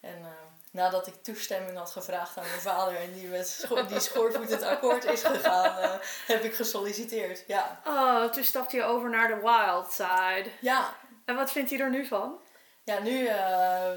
En 0.00 0.16
ehm, 0.16 0.50
nadat 0.70 1.06
ik 1.06 1.22
toestemming 1.22 1.76
had 1.76 1.90
gevraagd 1.90 2.36
aan 2.36 2.48
mijn 2.48 2.60
vader 2.60 2.96
en 2.96 3.12
die 3.12 3.28
met 3.28 3.48
scho 3.48 3.86
die 3.86 4.00
schoorvoetend 4.00 4.62
akkoord 4.62 5.04
is 5.04 5.22
gegaan, 5.22 6.00
heb 6.26 6.42
ik 6.42 6.54
gesolliciteerd. 6.54 7.44
Ja. 7.46 7.80
Oh, 7.86 8.24
toen 8.24 8.44
stapte 8.44 8.76
je 8.76 8.82
over 8.82 9.10
naar 9.10 9.28
de 9.28 9.40
wild 9.40 9.92
side. 9.92 10.50
Ja. 10.60 10.94
En 11.24 11.34
wat 11.34 11.50
vindt 11.50 11.70
hij 11.70 11.80
er 11.80 11.90
nu 11.90 12.06
van? 12.06 12.40
Ja, 12.84 12.98
nu, 12.98 13.22
uh, 13.22 13.32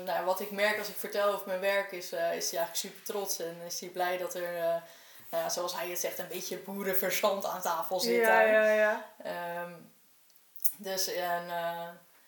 nou, 0.03 0.25
wat 0.25 0.39
ik 0.39 0.51
merk 0.51 0.77
als 0.79 0.87
ik 0.87 0.95
vertel 0.95 1.33
over 1.33 1.47
mijn 1.47 1.59
werk, 1.59 1.91
is, 1.91 2.13
uh, 2.13 2.35
is 2.35 2.51
hij 2.51 2.59
eigenlijk 2.59 2.75
super 2.75 3.03
trots. 3.03 3.39
En 3.39 3.61
is 3.65 3.79
hij 3.79 3.89
blij 3.89 4.17
dat 4.17 4.35
er, 4.35 4.57
uh, 4.57 4.75
nou, 5.29 5.49
zoals 5.49 5.75
hij 5.75 5.89
het 5.89 5.99
zegt, 5.99 6.19
een 6.19 6.27
beetje 6.27 6.57
boerenverstand 6.57 7.45
aan 7.45 7.61
tafel 7.61 7.99
zit. 7.99 8.21
Ja, 8.21 8.41
ja, 8.41 8.73
ja. 8.73 9.13
Um, 9.61 9.93
dus, 10.77 11.07
en 11.07 11.45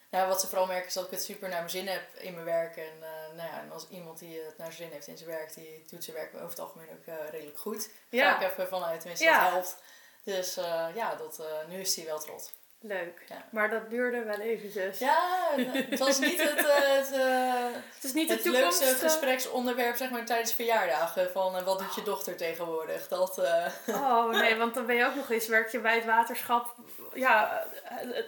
nou, 0.10 0.28
wat 0.28 0.42
ze 0.42 0.48
vooral 0.48 0.66
merken 0.66 0.88
is 0.88 0.94
dat 0.94 1.06
ik 1.06 1.12
het 1.12 1.24
super 1.24 1.50
naar 1.50 1.60
mijn 1.60 1.70
zin 1.70 1.88
heb 1.88 2.16
in 2.16 2.34
mijn 2.34 2.46
werk. 2.46 2.78
En, 2.78 3.00
nou 3.36 3.50
ja, 3.50 3.62
en 3.62 3.72
als 3.72 3.88
iemand 3.90 4.20
die 4.20 4.42
het 4.42 4.58
naar 4.58 4.72
zijn 4.72 4.88
zin 4.88 4.92
heeft 4.92 5.08
in 5.08 5.18
zijn 5.18 5.30
werk, 5.30 5.54
die 5.54 5.86
doet 5.90 6.04
zijn 6.04 6.16
werk 6.16 6.34
over 6.34 6.50
het 6.50 6.60
algemeen 6.60 6.90
ook 6.90 7.30
redelijk 7.32 7.60
goed. 7.60 7.90
Ja. 8.10 8.32
Ga 8.32 8.46
ik 8.46 8.52
even 8.52 8.68
vanuit, 8.68 9.00
tenminste, 9.00 9.26
ja. 9.26 9.44
dat 9.44 9.52
helpt. 9.52 9.78
Dus 10.24 10.54
ja, 10.96 11.16
dat, 11.16 11.42
nu 11.68 11.80
is 11.80 11.96
hij 11.96 12.06
wel 12.06 12.20
trots. 12.20 12.52
Leuk. 12.82 13.24
Ja. 13.28 13.46
Maar 13.50 13.70
dat 13.70 13.90
duurde 13.90 14.24
wel 14.24 14.40
eventjes. 14.40 15.00
Ja, 15.00 15.50
het 15.72 16.00
was 16.00 16.20
niet 16.20 16.42
het, 16.44 16.66
eh, 16.66 16.98
het, 16.98 17.12
eh, 17.12 17.64
Het 17.94 18.04
is 18.04 18.14
niet 18.14 18.30
het 18.30 18.44
de 18.44 18.50
leukste 18.50 18.86
eh, 18.86 18.92
gespreksonderwerp 18.92 19.96
zeg 19.96 20.10
maar, 20.10 20.26
tijdens 20.26 20.54
verjaardagen. 20.54 21.32
Van 21.32 21.64
wat 21.64 21.80
doet 21.80 21.96
je 21.96 22.04
dochter 22.04 22.36
tegenwoordig? 22.36 23.08
Dat, 23.08 23.42
Oh 23.88 24.30
nee, 24.30 24.56
want 24.62 24.74
dan 24.74 24.86
ben 24.86 24.96
je 24.96 25.06
ook 25.06 25.16
nog 25.16 25.32
eens, 25.32 25.48
werk 25.48 25.72
je 25.72 25.80
bij 25.80 25.96
het 25.96 26.06
waterschap. 26.06 26.76
Ja, 27.14 27.64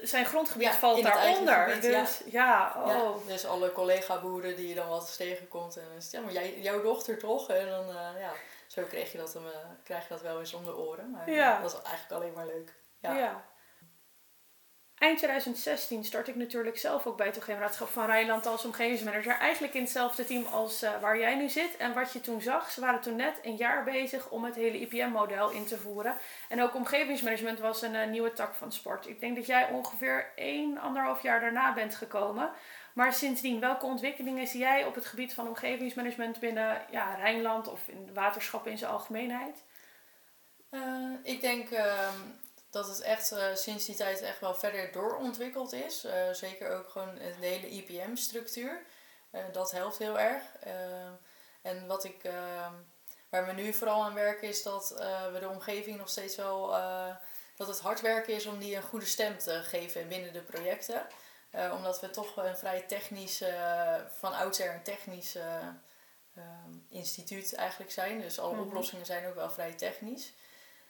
zijn 0.01 0.25
grondgebied 0.25 0.67
Ja, 0.67 0.73
valt 0.73 0.95
het 1.03 1.13
daaronder. 1.13 1.67
gebied, 1.67 1.81
dus 1.81 2.21
ja, 2.25 2.75
oh. 2.77 3.27
dus 3.27 3.45
alle 3.45 3.71
collega-boeren 3.71 4.55
die 4.55 4.67
je 4.67 4.75
dan 4.75 4.87
wat 4.87 5.17
tegenkomt. 5.17 5.77
En 5.77 5.83
dan 5.87 5.97
is 5.97 6.03
het, 6.03 6.13
ja, 6.13 6.21
maar 6.21 6.33
jij, 6.33 6.59
jouw 6.59 6.81
dochter 6.81 7.17
toch? 7.17 7.49
En 7.49 7.67
dan, 7.67 7.85
ja, 8.19 8.31
zo 8.67 8.83
kreeg 8.83 9.11
je, 9.11 9.17
dat, 9.17 9.33
hem, 9.33 9.43
krijg 9.83 10.03
je 10.03 10.09
dat 10.09 10.21
wel 10.21 10.39
eens 10.39 10.53
om 10.53 10.65
de 10.65 10.77
oren. 10.77 11.11
Maar 11.11 11.61
dat 11.61 11.73
is 11.73 11.81
eigenlijk 11.81 12.11
alleen 12.11 12.33
maar 12.33 12.45
leuk. 12.45 12.73
Ja. 12.99 13.45
Eind 14.97 15.17
2016 15.17 16.03
start 16.03 16.27
ik 16.27 16.35
natuurlijk 16.35 16.77
zelf 16.77 17.05
ook 17.05 17.17
bij 17.17 17.25
het 17.25 17.35
Toegevenraadschap 17.35 17.87
van 17.87 18.05
Rijnland 18.05 18.45
als 18.45 18.65
omgevingsmanager. 18.65 19.37
Eigenlijk 19.37 19.73
in 19.73 19.81
hetzelfde 19.81 20.25
team 20.25 20.45
als 20.45 20.81
eh, 20.81 21.01
waar 21.01 21.19
jij 21.19 21.35
nu 21.35 21.49
zit. 21.49 21.77
En 21.77 21.93
wat 21.93 22.13
je 22.13 22.21
toen 22.21 22.41
zag, 22.41 22.71
ze 22.71 22.81
waren 22.81 23.01
toen 23.01 23.15
net 23.15 23.39
een 23.43 23.55
jaar 23.55 23.83
bezig 23.83 24.29
om 24.29 24.43
het 24.43 24.55
hele 24.55 24.79
IPM-model 24.79 25.49
in 25.49 25.65
te 25.65 25.77
voeren. 25.77 26.17
En 26.49 26.61
ook 26.61 26.75
omgevingsmanagement 26.75 27.59
was 27.59 27.81
een 27.81 27.95
eh, 27.95 28.09
nieuwe 28.09 28.33
tak 28.33 28.55
van 28.55 28.71
sport. 28.71 29.07
Ik 29.07 29.19
denk 29.19 29.35
dat 29.35 29.45
jij 29.45 29.69
ongeveer 29.69 30.31
1, 30.35 30.77
anderhalf 30.77 31.21
jaar 31.21 31.39
daarna 31.39 31.73
bent 31.73 31.95
gekomen. 31.95 32.49
Maar 32.93 33.13
sindsdien, 33.13 33.59
welke 33.59 33.85
ontwikkelingen 33.85 34.47
zie 34.47 34.59
jij 34.59 34.85
op 34.85 34.95
het 34.95 35.05
gebied 35.05 35.33
van 35.33 35.47
omgevingsmanagement 35.47 36.39
binnen 36.39 36.81
ja, 36.91 37.13
Rijnland 37.13 37.67
of 37.67 37.87
in 37.87 38.09
waterschappen 38.13 38.71
in 38.71 38.77
zijn 38.77 38.91
algemeenheid? 38.91 39.63
Eh, 40.69 40.81
ik 41.23 41.41
denk 41.41 41.69
ehm, 41.69 42.19
dat 42.77 42.87
het 42.87 43.01
echt 43.01 43.31
eh, 43.31 43.55
sinds 43.55 43.85
die 43.85 43.95
tijd 43.95 44.21
echt 44.21 44.39
wel 44.39 44.55
verder 44.55 44.91
doorontwikkeld 44.91 45.73
is. 45.73 46.03
Eh, 46.03 46.31
zeker 46.31 46.69
ook 46.69 46.89
gewoon 46.89 47.15
de 47.15 47.45
hele 47.45 47.69
IPM-structuur. 47.69 48.81
Eh, 49.31 49.41
dat 49.51 49.71
helpt 49.71 49.97
heel 49.97 50.19
erg. 50.19 50.43
En 51.61 51.87
wat 51.87 52.03
ik, 52.03 52.21
waar 53.29 53.45
we 53.45 53.51
nu 53.51 53.73
vooral 53.73 54.03
aan 54.03 54.13
werken 54.13 54.47
is 54.47 54.63
dat 54.63 54.93
we 55.31 55.37
de 55.39 55.49
omgeving 55.49 55.97
nog 55.97 56.09
steeds 56.09 56.35
wel... 56.35 56.67
dat 57.55 57.67
het 57.67 57.79
hard 57.79 58.01
werken 58.01 58.33
is 58.33 58.45
om 58.45 58.59
die 58.59 58.75
een 58.75 58.83
goede 58.83 59.05
stem 59.05 59.37
te 59.37 59.63
geven 59.63 60.07
binnen 60.07 60.33
de 60.33 60.41
projecten. 60.41 61.07
Omdat 61.71 61.99
we 61.99 62.09
toch 62.09 62.37
een 62.37 62.57
vrij 62.57 62.81
technisch, 62.81 63.43
van 64.19 64.33
oudsher 64.33 64.73
een 64.73 64.83
technisch 64.83 65.37
instituut 66.89 67.53
eigenlijk 67.53 67.91
zijn. 67.91 68.21
Dus 68.21 68.39
alle 68.39 68.53
Mhm. 68.53 68.61
oplossingen 68.61 69.05
zijn 69.05 69.27
ook 69.27 69.35
wel 69.35 69.49
vrij 69.49 69.73
technisch. 69.73 70.33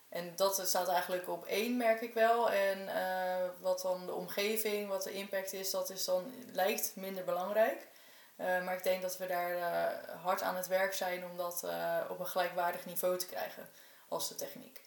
En 0.10 0.34
dat 0.36 0.68
staat 0.68 0.88
eigenlijk 0.88 1.30
op 1.30 1.46
één, 1.46 1.78
merk 1.78 2.02
ik 2.02 2.14
wel. 2.14 2.52
En 2.52 2.96
eh, 2.96 3.50
wat 3.60 3.82
dan 3.82 4.06
de 4.06 4.14
omgeving, 4.14 4.88
wat 4.88 5.04
de 5.04 5.12
impact 5.12 5.54
is, 5.54 5.72
dat 5.72 5.90
is 5.90 6.06
dan, 6.06 6.34
lijkt 6.54 6.96
minder 6.96 7.24
belangrijk. 7.24 7.88
Eh, 8.36 8.64
maar 8.66 8.76
ik 8.76 8.84
denk 8.84 9.02
dat 9.02 9.18
we 9.18 9.28
daar 9.28 9.56
eh, 9.56 10.24
hard 10.24 10.42
aan 10.42 10.56
het 10.56 10.68
werk 10.68 10.94
zijn 10.94 11.26
om 11.26 11.38
dat 11.38 11.66
op 12.10 12.20
een 12.20 12.28
gelijkwaardig 12.28 12.86
niveau 12.86 13.18
te 13.18 13.26
krijgen 13.26 13.70
als 14.08 14.30
de 14.30 14.36
techniek. 14.36 14.82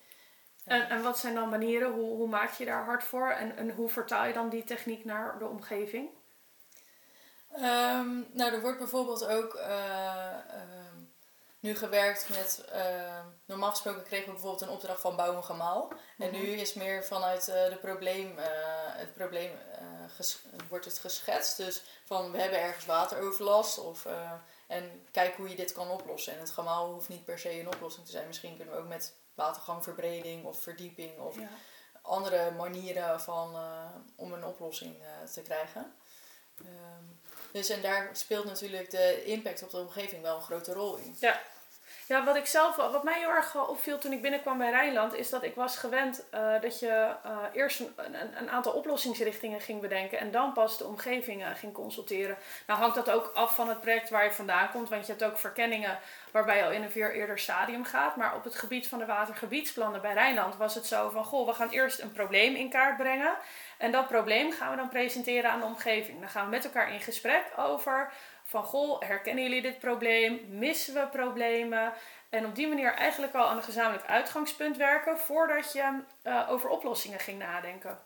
En, 0.65 0.89
en 0.89 1.03
wat 1.03 1.19
zijn 1.19 1.35
dan 1.35 1.49
manieren, 1.49 1.93
hoe, 1.93 2.17
hoe 2.17 2.29
maak 2.29 2.53
je 2.53 2.65
daar 2.65 2.85
hard 2.85 3.05
voor 3.05 3.31
en, 3.31 3.57
en 3.57 3.71
hoe 3.71 3.89
vertaal 3.89 4.27
je 4.27 4.33
dan 4.33 4.49
die 4.49 4.65
techniek 4.65 5.05
naar 5.05 5.39
de 5.39 5.47
omgeving? 5.47 6.09
Ehm, 7.53 8.21
nou, 8.33 8.53
er 8.53 8.61
wordt 8.61 8.79
bijvoorbeeld 8.79 9.27
ook 9.27 9.59
nu 11.61 11.77
gewerkt 11.77 12.29
met. 12.29 12.65
ehm, 12.73 13.25
normaal 13.47 13.71
gesproken 13.71 14.03
kregen 14.03 14.27
we 14.27 14.33
bijvoorbeeld 14.33 14.63
een 14.63 14.69
opdracht 14.69 15.01
van 15.01 15.17
Bouw 15.17 15.35
en 15.37 15.45
Gemaal. 15.45 15.89
En 16.19 16.31
Mhm. 16.31 16.41
nu 16.41 16.47
is 16.47 16.75
meer 16.75 17.05
vanuit 17.05 17.49
eh, 17.49 17.69
de 17.69 17.77
probleem, 17.81 18.39
eh, 18.39 18.47
het 18.97 19.15
probleem 19.15 19.51
eh, 19.73 19.81
wordt 20.69 20.85
het 20.85 20.99
geschetst. 20.99 21.57
Dus 21.57 21.83
van 22.05 22.33
we 22.33 22.39
hebben 22.41 22.61
ergens 22.61 22.87
wateroverlast 22.87 23.79
of, 23.79 24.07
en 24.67 25.07
kijk 25.11 25.37
hoe 25.37 25.49
je 25.49 25.57
dit 25.57 25.73
kan 25.73 25.91
oplossen. 25.91 26.33
En 26.33 26.39
het 26.39 26.51
gemaal 26.51 26.93
hoeft 26.93 27.09
niet 27.09 27.25
per 27.25 27.39
se 27.39 27.61
een 27.61 27.67
oplossing 27.75 28.05
te 28.07 28.13
zijn. 28.13 28.27
Misschien 28.27 28.57
kunnen 28.57 28.75
we 28.75 28.81
ook 28.81 28.89
met 28.89 29.15
watergangverbreding 29.35 30.45
of 30.45 30.61
verdieping 30.61 31.19
of 31.19 31.37
Ja. 31.39 31.49
andere 32.03 32.51
manieren 32.51 33.21
van, 33.21 33.57
om 34.17 34.33
een 34.33 34.45
oplossing 34.45 34.97
te 35.33 35.43
krijgen. 35.43 35.95
Ehm, 36.65 37.05
dus 37.53 37.69
en 37.69 37.81
daar 37.81 38.09
speelt 38.13 38.45
natuurlijk 38.45 38.91
de 38.91 39.25
impact 39.25 39.63
op 39.63 39.71
de 39.71 39.77
omgeving 39.77 40.23
wel 40.23 40.37
een 40.37 40.43
grote 40.43 40.73
rol 40.73 40.97
in. 40.97 41.17
Ja, 42.11 42.25
wat 42.25 42.37
ik 42.37 42.47
zelf, 42.47 42.77
wat 42.77 43.05
mij 43.05 43.19
heel 43.19 43.29
erg 43.29 43.69
opviel 43.69 43.99
toen 43.99 44.13
ik 44.13 44.23
binnenkwam 44.23 44.59
bij 44.59 44.71
Rijnland, 44.71 45.15
is 45.15 45.31
dat 45.31 45.43
ik 45.43 45.55
was 45.55 45.77
gewend 45.77 46.25
eh, 46.31 46.61
dat 46.61 46.79
je 46.79 47.15
eh, 47.23 47.39
eerst 47.53 47.81
een, 47.81 47.95
een, 47.97 48.39
een 48.39 48.51
aantal 48.51 48.73
oplossingsrichtingen 48.73 49.61
ging 49.61 49.81
bedenken 49.81 50.19
en 50.19 50.31
dan 50.31 50.53
pas 50.53 50.79
de 50.79 50.85
omgeving 50.85 51.43
eh, 51.43 51.49
ging 51.55 51.73
consulteren. 51.73 52.37
Nou 52.67 52.79
hangt 52.81 52.95
dat 52.95 53.11
ook 53.11 53.31
af 53.35 53.55
van 53.55 53.69
het 53.69 53.81
project 53.81 54.11
waar 54.11 54.25
je 54.25 54.33
vandaan 54.33 54.71
komt, 54.71 54.89
want 54.89 55.07
je 55.07 55.13
hebt 55.13 55.25
ook 55.25 55.39
verkenningen 55.39 55.99
waarbij 56.31 56.57
je 56.57 56.65
al 56.65 56.71
in 56.71 56.83
een 56.83 56.91
veel 56.91 57.09
eerder 57.09 57.39
stadium 57.39 57.85
gaat. 57.85 58.17
Maar 58.17 58.37
op 58.37 58.45
het 58.45 58.55
gebied 58.55 58.89
van 58.89 58.99
de 58.99 59.07
watergebiedsplannen 59.07 60.01
bij 60.01 60.13
Rijnland 60.13 60.57
was 60.57 60.75
het 60.75 60.87
zo 60.87 61.11
van, 61.11 61.25
goh, 61.25 61.47
we 61.47 61.55
gaan 61.55 61.71
eerst 61.71 62.01
een 62.01 62.13
probleem 62.13 62.55
in 62.55 62.71
kaart 62.71 62.97
brengen. 62.97 63.35
En 63.81 63.93
dat 63.93 64.09
probleem 64.09 64.53
gaan 64.53 64.71
we 64.71 64.77
dan 64.77 64.89
presenteren 64.89 65.51
aan 65.51 65.61
de 65.61 65.67
omgeving. 65.67 66.21
Dan 66.21 66.29
gaan 66.29 66.45
we 66.45 66.51
met 66.51 66.65
elkaar 66.65 66.93
in 66.93 67.01
gesprek 67.01 67.45
over 67.57 68.13
van 68.43 68.65
goh, 68.65 69.01
herkennen 69.03 69.45
jullie 69.45 69.63
dit 69.63 69.79
probleem? 69.79 70.41
Missen 70.49 70.95
we 70.95 71.07
problemen? 71.07 71.93
En 72.29 72.47
op 72.47 72.55
die 72.55 72.69
manier 72.69 72.95
eigenlijk 72.95 73.35
al 73.35 73.49
aan 73.49 73.57
een 73.57 73.63
gezamenlijk 73.63 74.07
uitgangspunt 74.07 74.77
werken 74.77 75.19
voordat 75.19 75.73
je 75.73 76.03
eh, 76.23 76.47
over 76.51 76.69
oplossingen 76.69 77.21
ging 77.21 77.39
nadenken. 77.39 77.99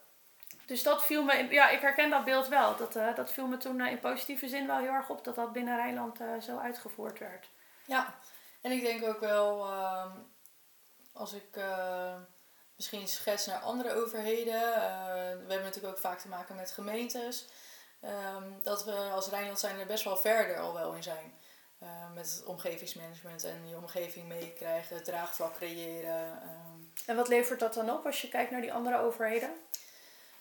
Dus 0.66 0.82
dat 0.82 1.04
viel 1.04 1.22
me, 1.22 1.46
ja, 1.50 1.68
ik 1.68 1.80
herken 1.80 2.10
dat 2.10 2.24
beeld 2.24 2.48
wel. 2.48 2.76
Dat, 2.76 2.96
eh, 2.96 3.14
dat 3.14 3.32
viel 3.32 3.46
me 3.46 3.56
toen 3.56 3.80
eh, 3.80 3.90
in 3.90 4.00
positieve 4.00 4.48
zin 4.48 4.66
wel 4.66 4.78
heel 4.78 4.92
erg 4.92 5.10
op 5.10 5.24
dat 5.24 5.34
dat 5.34 5.52
binnen 5.52 5.76
Rijnland 5.76 6.20
zo 6.42 6.58
uitgevoerd 6.58 7.18
werd. 7.18 7.48
Ja, 7.84 8.14
en 8.60 8.70
ik 8.70 8.82
denk 8.82 9.04
ook 9.04 9.20
wel, 9.20 9.64
ehm, 9.64 10.10
als 11.12 11.32
ik 11.32 11.58
misschien 12.76 13.08
schets 13.08 13.46
naar 13.46 13.58
andere 13.58 13.92
overheden, 13.92 14.74
eh, 14.74 14.82
we 15.14 15.44
hebben 15.48 15.62
natuurlijk 15.62 15.94
ook 15.94 15.98
vaak 16.00 16.18
te 16.18 16.28
maken 16.28 16.56
met 16.56 16.70
gemeentes, 16.70 17.46
ehm, 18.00 18.62
dat 18.62 18.84
we 18.84 18.92
als 18.92 19.28
Rijnland 19.28 19.60
zijn 19.60 19.78
er 19.78 19.86
best 19.86 20.04
wel 20.04 20.16
verder 20.16 20.58
al 20.58 20.74
wel 20.74 20.92
in 20.92 21.02
zijn. 21.02 21.34
Eh, 21.78 22.12
met 22.14 22.30
het 22.30 22.44
omgevingsmanagement 22.44 23.44
en 23.44 23.68
je 23.68 23.76
omgeving 23.76 24.28
meekrijgen, 24.28 25.02
draagvlak 25.02 25.54
creëren. 25.54 26.42
ehm. 26.42 26.80
En 27.06 27.16
wat 27.16 27.28
levert 27.28 27.60
dat 27.60 27.74
dan 27.74 27.90
op 27.90 28.06
als 28.06 28.20
je 28.20 28.28
kijkt 28.28 28.50
naar 28.50 28.60
die 28.60 28.72
andere 28.72 28.98
overheden? 28.98 29.52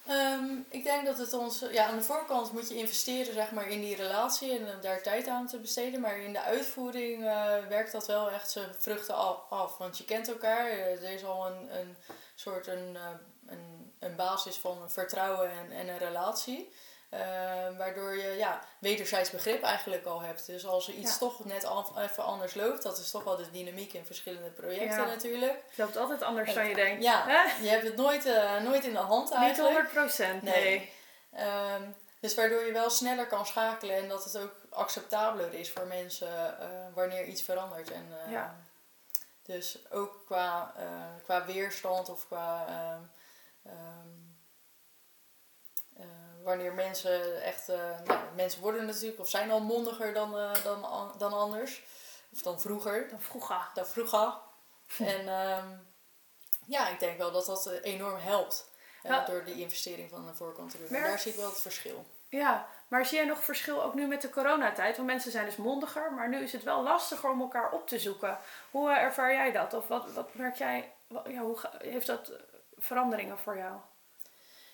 Ehm, 0.07 0.45
ik 0.69 0.83
denk 0.83 1.05
dat 1.05 1.17
het 1.17 1.33
ons, 1.33 1.65
ja, 1.71 1.85
aan 1.85 1.97
de 1.97 2.03
voorkant 2.03 2.51
moet 2.51 2.69
je 2.69 2.75
investeren 2.75 3.33
zeg 3.33 3.51
maar, 3.51 3.69
in 3.69 3.81
die 3.81 3.95
relatie 3.95 4.57
en 4.57 4.81
daar 4.81 5.01
tijd 5.01 5.27
aan 5.27 5.47
te 5.47 5.59
besteden. 5.59 6.01
Maar 6.01 6.17
in 6.17 6.33
de 6.33 6.41
uitvoering 6.41 7.25
eh, 7.25 7.65
werkt 7.69 7.91
dat 7.91 8.07
wel 8.07 8.31
echt 8.31 8.51
zijn 8.51 8.69
vruchten 8.79 9.15
af, 9.15 9.37
af. 9.49 9.77
Want 9.77 9.97
je 9.97 10.05
kent 10.05 10.27
elkaar, 10.27 10.67
eh, 10.67 11.03
er 11.03 11.11
is 11.11 11.23
al 11.23 11.47
een, 11.47 11.79
een 11.79 11.95
soort 12.35 12.67
een, 12.67 12.95
eh, 12.95 13.09
een, 13.45 13.93
een 13.99 14.15
basis 14.15 14.55
van 14.55 14.91
vertrouwen 14.91 15.51
en, 15.51 15.71
en 15.71 15.87
een 15.87 15.97
relatie. 15.97 16.73
Eh, 17.13 17.77
waardoor 17.77 18.17
je 18.17 18.35
ja, 18.37 18.59
wederzijds 18.79 19.29
begrip 19.29 19.63
eigenlijk 19.63 20.05
al 20.05 20.21
hebt. 20.21 20.45
Dus 20.45 20.65
als 20.65 20.87
er 20.87 20.93
iets 20.93 21.11
Ja. 21.11 21.17
toch 21.17 21.45
net 21.45 21.67
even 21.97 22.23
anders 22.23 22.53
loopt, 22.53 22.83
dat 22.83 22.97
is 22.97 23.11
toch 23.11 23.23
wel 23.23 23.37
de 23.37 23.51
dynamiek 23.51 23.93
in 23.93 24.05
verschillende 24.05 24.49
projecten 24.49 24.85
Ja. 24.99 25.05
natuurlijk. 25.05 25.53
Het 25.67 25.77
loopt 25.77 25.97
altijd 25.97 26.21
anders 26.21 26.53
dan 26.53 26.67
je 26.67 26.75
denkt. 26.75 27.03
Ja, 27.03 27.45
je 27.61 27.67
hebt 27.69 27.83
het 27.83 27.95
nooit, 27.95 28.25
eh, 28.25 28.61
nooit 28.61 28.83
in 28.85 28.91
de 28.93 28.97
hand 28.99 29.29
Niet 29.29 29.37
eigenlijk. 29.39 29.73
100 29.75 29.93
procent, 29.93 30.41
nee. 30.41 30.63
Nee. 30.63 30.93
Ehm, 31.47 31.81
dus 32.19 32.35
waardoor 32.35 32.65
je 32.65 32.71
wel 32.71 32.89
sneller 32.89 33.27
kan 33.27 33.45
schakelen 33.45 33.95
en 33.95 34.07
dat 34.07 34.23
het 34.23 34.37
ook 34.37 34.53
acceptabeler 34.69 35.53
is 35.53 35.71
voor 35.71 35.85
mensen 35.87 36.59
eh, 36.59 36.67
wanneer 36.93 37.25
iets 37.25 37.41
verandert. 37.41 37.91
En, 37.91 38.07
eh, 38.25 38.31
Ja. 38.31 38.55
Dus 39.43 39.77
ook 39.91 40.21
qua, 40.25 40.73
qua 41.23 41.45
weerstand 41.45 42.09
of 42.09 42.27
qua. 42.27 42.65
ehm, 42.67 43.01
ehm, 43.63 43.75
eh, 43.75 44.22
wanneer 46.43 46.73
mensen 46.73 47.41
echt. 47.43 47.69
eh, 47.69 47.99
nou, 48.05 48.19
mensen 48.35 48.61
worden 48.61 48.85
natuurlijk 48.85 49.19
of 49.19 49.29
zijn 49.29 49.51
al 49.51 49.59
mondiger 49.59 50.13
dan, 50.13 50.37
eh, 50.37 50.63
dan, 50.63 50.83
an- 50.83 51.13
dan 51.17 51.33
anders. 51.33 51.83
Of 52.33 52.41
dan 52.41 52.61
vroeger. 52.61 53.09
Dan 53.09 53.21
vroeger. 53.21 53.69
Dan 53.73 53.85
vroeger. 53.85 54.33
en 54.97 55.27
ehm, 55.27 55.67
ja, 56.65 56.87
ik 56.89 56.99
denk 56.99 57.17
wel 57.17 57.31
dat 57.31 57.45
dat 57.45 57.65
eh, 57.65 57.93
enorm 57.93 58.17
helpt. 58.19 58.71
door 59.27 59.43
die 59.43 59.59
investering 59.61 60.09
van 60.09 60.25
de 60.25 60.33
voorkant 60.33 60.71
te 60.71 60.77
doen. 60.77 60.85
En 60.85 60.91
Merk- 60.91 61.05
daar 61.05 61.19
zie 61.19 61.31
ik 61.31 61.37
wel 61.37 61.49
het 61.49 61.61
verschil. 61.61 62.05
Ja, 62.29 62.67
maar 62.87 63.05
zie 63.05 63.17
jij 63.17 63.25
nog 63.27 63.43
verschil 63.43 63.83
ook 63.83 63.93
nu 63.93 64.07
met 64.07 64.21
de 64.21 64.29
coronatijd? 64.29 64.95
Want 64.95 65.07
mensen 65.07 65.31
zijn 65.31 65.45
dus 65.45 65.55
mondiger, 65.55 66.11
maar 66.13 66.29
nu 66.29 66.43
is 66.43 66.51
het 66.51 66.63
wel 66.63 66.83
lastiger 66.83 67.29
om 67.29 67.41
elkaar 67.41 67.71
op 67.71 67.87
te 67.87 67.99
zoeken. 67.99 68.37
Hoe 68.71 68.91
ervaar 68.91 69.33
jij 69.33 69.51
dat? 69.51 69.73
Of 69.73 69.87
wat, 69.87 70.11
wat 70.13 70.33
merk 70.33 70.55
jij? 70.55 70.93
wat- 71.07 71.25
ja, 71.27 71.41
hoe 71.41 71.57
heeft 71.77 72.07
dat 72.07 72.31
veranderingen 72.77 73.37
voor 73.39 73.57
jou? 73.57 73.79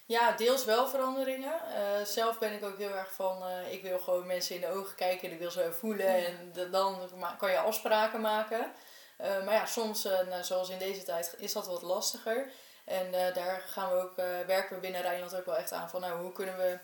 Ja, 0.10 0.32
deels 0.32 0.66
wel 0.66 0.88
veranderingen. 0.88 1.54
Eh, 1.75 2.06
zelf 2.06 2.39
ben 2.39 2.54
ik 2.54 2.63
ook 2.63 2.78
heel 2.78 2.96
erg 2.96 3.12
van, 3.13 3.44
eh, 3.48 3.74
ik 3.74 3.82
wil 3.82 4.00
gewoon 4.00 4.28
mensen 4.28 4.56
in 4.56 4.62
de 4.62 4.68
ogen 4.72 4.96
kijken 4.96 5.28
en 5.28 5.34
ik 5.34 5.39
wil 5.39 5.51
ze 5.51 5.74
voelen. 5.74 6.06
Ja. 6.20 6.25
En 6.28 6.51
de- 6.54 6.70
dan 6.70 7.10
kan 7.38 7.51
je 7.51 7.60
afspraken 7.60 8.22
maken. 8.22 8.72
Eh, 9.18 9.44
maar 9.44 9.54
ja, 9.54 9.66
soms, 9.66 10.04
nou, 10.04 10.44
zoals 10.44 10.70
in 10.70 10.78
deze 10.78 11.04
tijd, 11.04 11.34
is 11.38 11.54
dat 11.54 11.68
wat 11.68 11.82
lastiger. 11.82 12.51
En 12.86 13.12
daar 13.34 13.62
gaan 13.68 13.89
we 13.89 13.96
ook, 13.96 14.16
werken 14.48 14.75
we 14.75 14.82
binnen 14.82 15.01
Rijnland 15.01 15.36
ook 15.36 15.46
wel 15.46 15.58
echt 15.58 15.72
aan 15.72 15.89
van 15.89 16.01
nou, 16.01 16.22
hoe 16.22 16.32
kunnen 16.32 16.58
we 16.58 16.78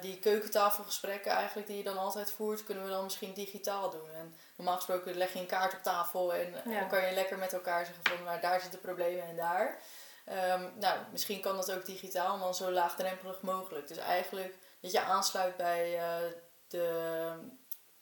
die 0.00 0.18
keukentafelgesprekken 0.18 1.32
eigenlijk 1.32 1.66
die 1.66 1.76
je 1.76 1.82
dan 1.82 1.98
altijd 1.98 2.30
voert, 2.30 2.64
kunnen 2.64 2.84
we 2.84 2.90
dan 2.90 3.04
misschien 3.04 3.32
digitaal 3.32 3.90
doen. 3.90 4.10
En 4.14 4.36
normaal 4.56 4.76
gesproken 4.76 5.14
leg 5.16 5.32
je 5.32 5.38
een 5.38 5.46
kaart 5.46 5.72
op 5.74 5.82
tafel 5.82 6.34
en 6.34 6.52
dan 6.64 6.88
kan 6.88 7.06
je 7.06 7.12
lekker 7.14 7.38
met 7.38 7.52
elkaar 7.52 7.84
zeggen 7.84 8.04
van 8.16 8.24
maar 8.24 8.40
daar 8.40 8.60
zitten 8.60 8.80
problemen 8.80 9.24
en 9.26 9.36
daar. 9.36 9.78
Ehm, 10.24 10.64
nou, 10.78 10.98
misschien 11.12 11.40
kan 11.40 11.56
dat 11.56 11.72
ook 11.72 11.86
digitaal, 11.86 12.36
maar 12.36 12.54
zo 12.54 12.70
laagdrempelig 12.70 13.40
mogelijk. 13.40 13.88
Dus 13.88 13.96
eigenlijk 13.96 14.54
dat 14.80 14.92
je 14.92 15.00
aansluit 15.00 15.56
bij 15.56 16.00
de, 16.68 17.34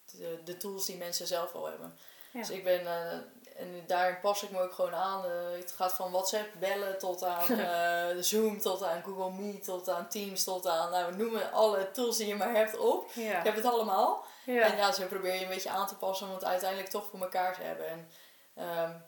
de, 0.04 0.40
de, 0.44 0.56
tools 0.56 0.86
die 0.86 0.96
mensen 0.96 1.26
zelf 1.26 1.54
al 1.54 1.66
hebben. 1.66 1.98
Dus 2.32 2.50
ik 2.50 2.64
ben, 2.64 2.80
uh, 2.80 3.12
en 3.56 3.84
daarin 3.86 4.20
pas 4.20 4.42
ik 4.42 4.50
me 4.50 4.60
ook 4.60 4.72
gewoon 4.72 4.94
aan. 4.94 5.24
Uh, 5.24 5.58
het 5.58 5.72
gaat 5.72 5.92
van 5.92 6.10
WhatsApp 6.10 6.48
bellen 6.58 6.98
tot 6.98 7.24
aan 7.24 7.46
Zoom, 8.24 8.60
tot 8.60 8.82
aan 8.82 9.02
Google 9.02 9.30
Meet, 9.30 9.64
tot 9.64 9.88
aan 9.88 10.08
Teams, 10.08 10.44
tot 10.44 10.66
aan, 10.66 10.90
nou 10.90 11.16
noemen 11.16 11.52
alle 11.52 11.90
tools 11.90 12.16
die 12.16 12.26
je 12.26 12.34
maar 12.34 12.54
hebt 12.54 12.78
op. 12.78 13.10
Ik 13.14 13.44
heb 13.44 13.54
het 13.54 13.64
allemaal. 13.64 14.24
Ja. 14.44 14.62
En 14.62 14.76
ja, 14.76 14.92
zo 14.92 15.06
probeer 15.06 15.34
je 15.34 15.42
een 15.42 15.48
beetje 15.48 15.70
aan 15.70 15.86
te 15.86 15.96
passen 15.96 16.28
om 16.28 16.34
het 16.34 16.44
uiteindelijk 16.44 16.90
toch 16.90 17.06
voor 17.10 17.20
elkaar 17.20 17.54
te 17.54 17.62
hebben. 17.62 17.86
En 17.86 18.08
um, 18.84 19.04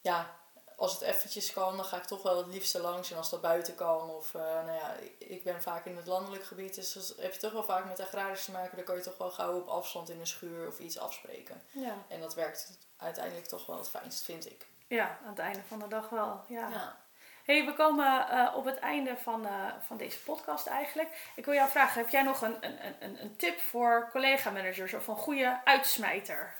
ja, 0.00 0.39
als 0.80 0.92
het 0.92 1.00
eventjes 1.00 1.52
kan, 1.52 1.76
dan 1.76 1.84
ga 1.84 1.96
ik 1.96 2.04
toch 2.04 2.22
wel 2.22 2.36
het 2.36 2.46
liefste 2.46 2.80
langs. 2.80 3.10
En 3.10 3.16
als 3.16 3.30
dat 3.30 3.40
buiten 3.40 3.74
kan, 3.74 4.10
of 4.10 4.34
uh, 4.34 4.42
nou 4.42 4.72
ja, 4.72 4.94
ik 5.18 5.44
ben 5.44 5.62
vaak 5.62 5.84
in 5.84 5.96
het 5.96 6.06
landelijk 6.06 6.44
gebied, 6.44 6.74
dus 6.74 7.14
heb 7.18 7.32
je 7.32 7.40
toch 7.40 7.52
wel 7.52 7.64
vaak 7.64 7.84
met 7.84 8.00
agrariërs 8.00 8.44
te 8.44 8.50
maken. 8.50 8.76
Dan 8.76 8.84
kan 8.84 8.96
je 8.96 9.02
toch 9.02 9.18
wel 9.18 9.30
gauw 9.30 9.58
op 9.58 9.68
afstand 9.68 10.10
in 10.10 10.20
een 10.20 10.26
schuur 10.26 10.66
of 10.66 10.78
iets 10.78 10.98
afspreken. 10.98 11.62
Ja. 11.70 11.94
En 12.08 12.20
dat 12.20 12.34
werkt 12.34 12.78
uiteindelijk 12.96 13.46
toch 13.46 13.66
wel 13.66 13.76
het 13.76 13.88
fijnst, 13.88 14.22
vind 14.24 14.46
ik. 14.46 14.66
Ja, 14.86 15.18
aan 15.22 15.30
het 15.30 15.38
einde 15.38 15.62
van 15.68 15.78
de 15.78 15.88
dag 15.88 16.08
wel. 16.08 16.44
Ja. 16.48 16.68
ja. 16.68 16.98
hey, 17.44 17.64
we 17.64 17.74
komen 17.74 18.26
uh, 18.32 18.52
op 18.56 18.64
het 18.64 18.78
einde 18.78 19.16
van, 19.16 19.46
uh, 19.46 19.66
van 19.86 19.96
deze 19.96 20.18
podcast 20.18 20.66
eigenlijk. 20.66 21.32
Ik 21.36 21.44
wil 21.44 21.54
jou 21.54 21.70
vragen, 21.70 22.02
heb 22.02 22.10
jij 22.10 22.22
nog 22.22 22.42
een, 22.42 22.56
een, 22.60 22.94
een, 23.00 23.22
een 23.22 23.36
tip 23.36 23.60
voor 23.60 24.08
collega-managers 24.10 24.94
of 24.94 25.06
een 25.06 25.16
goede 25.16 25.60
uitsmijter? 25.64 26.54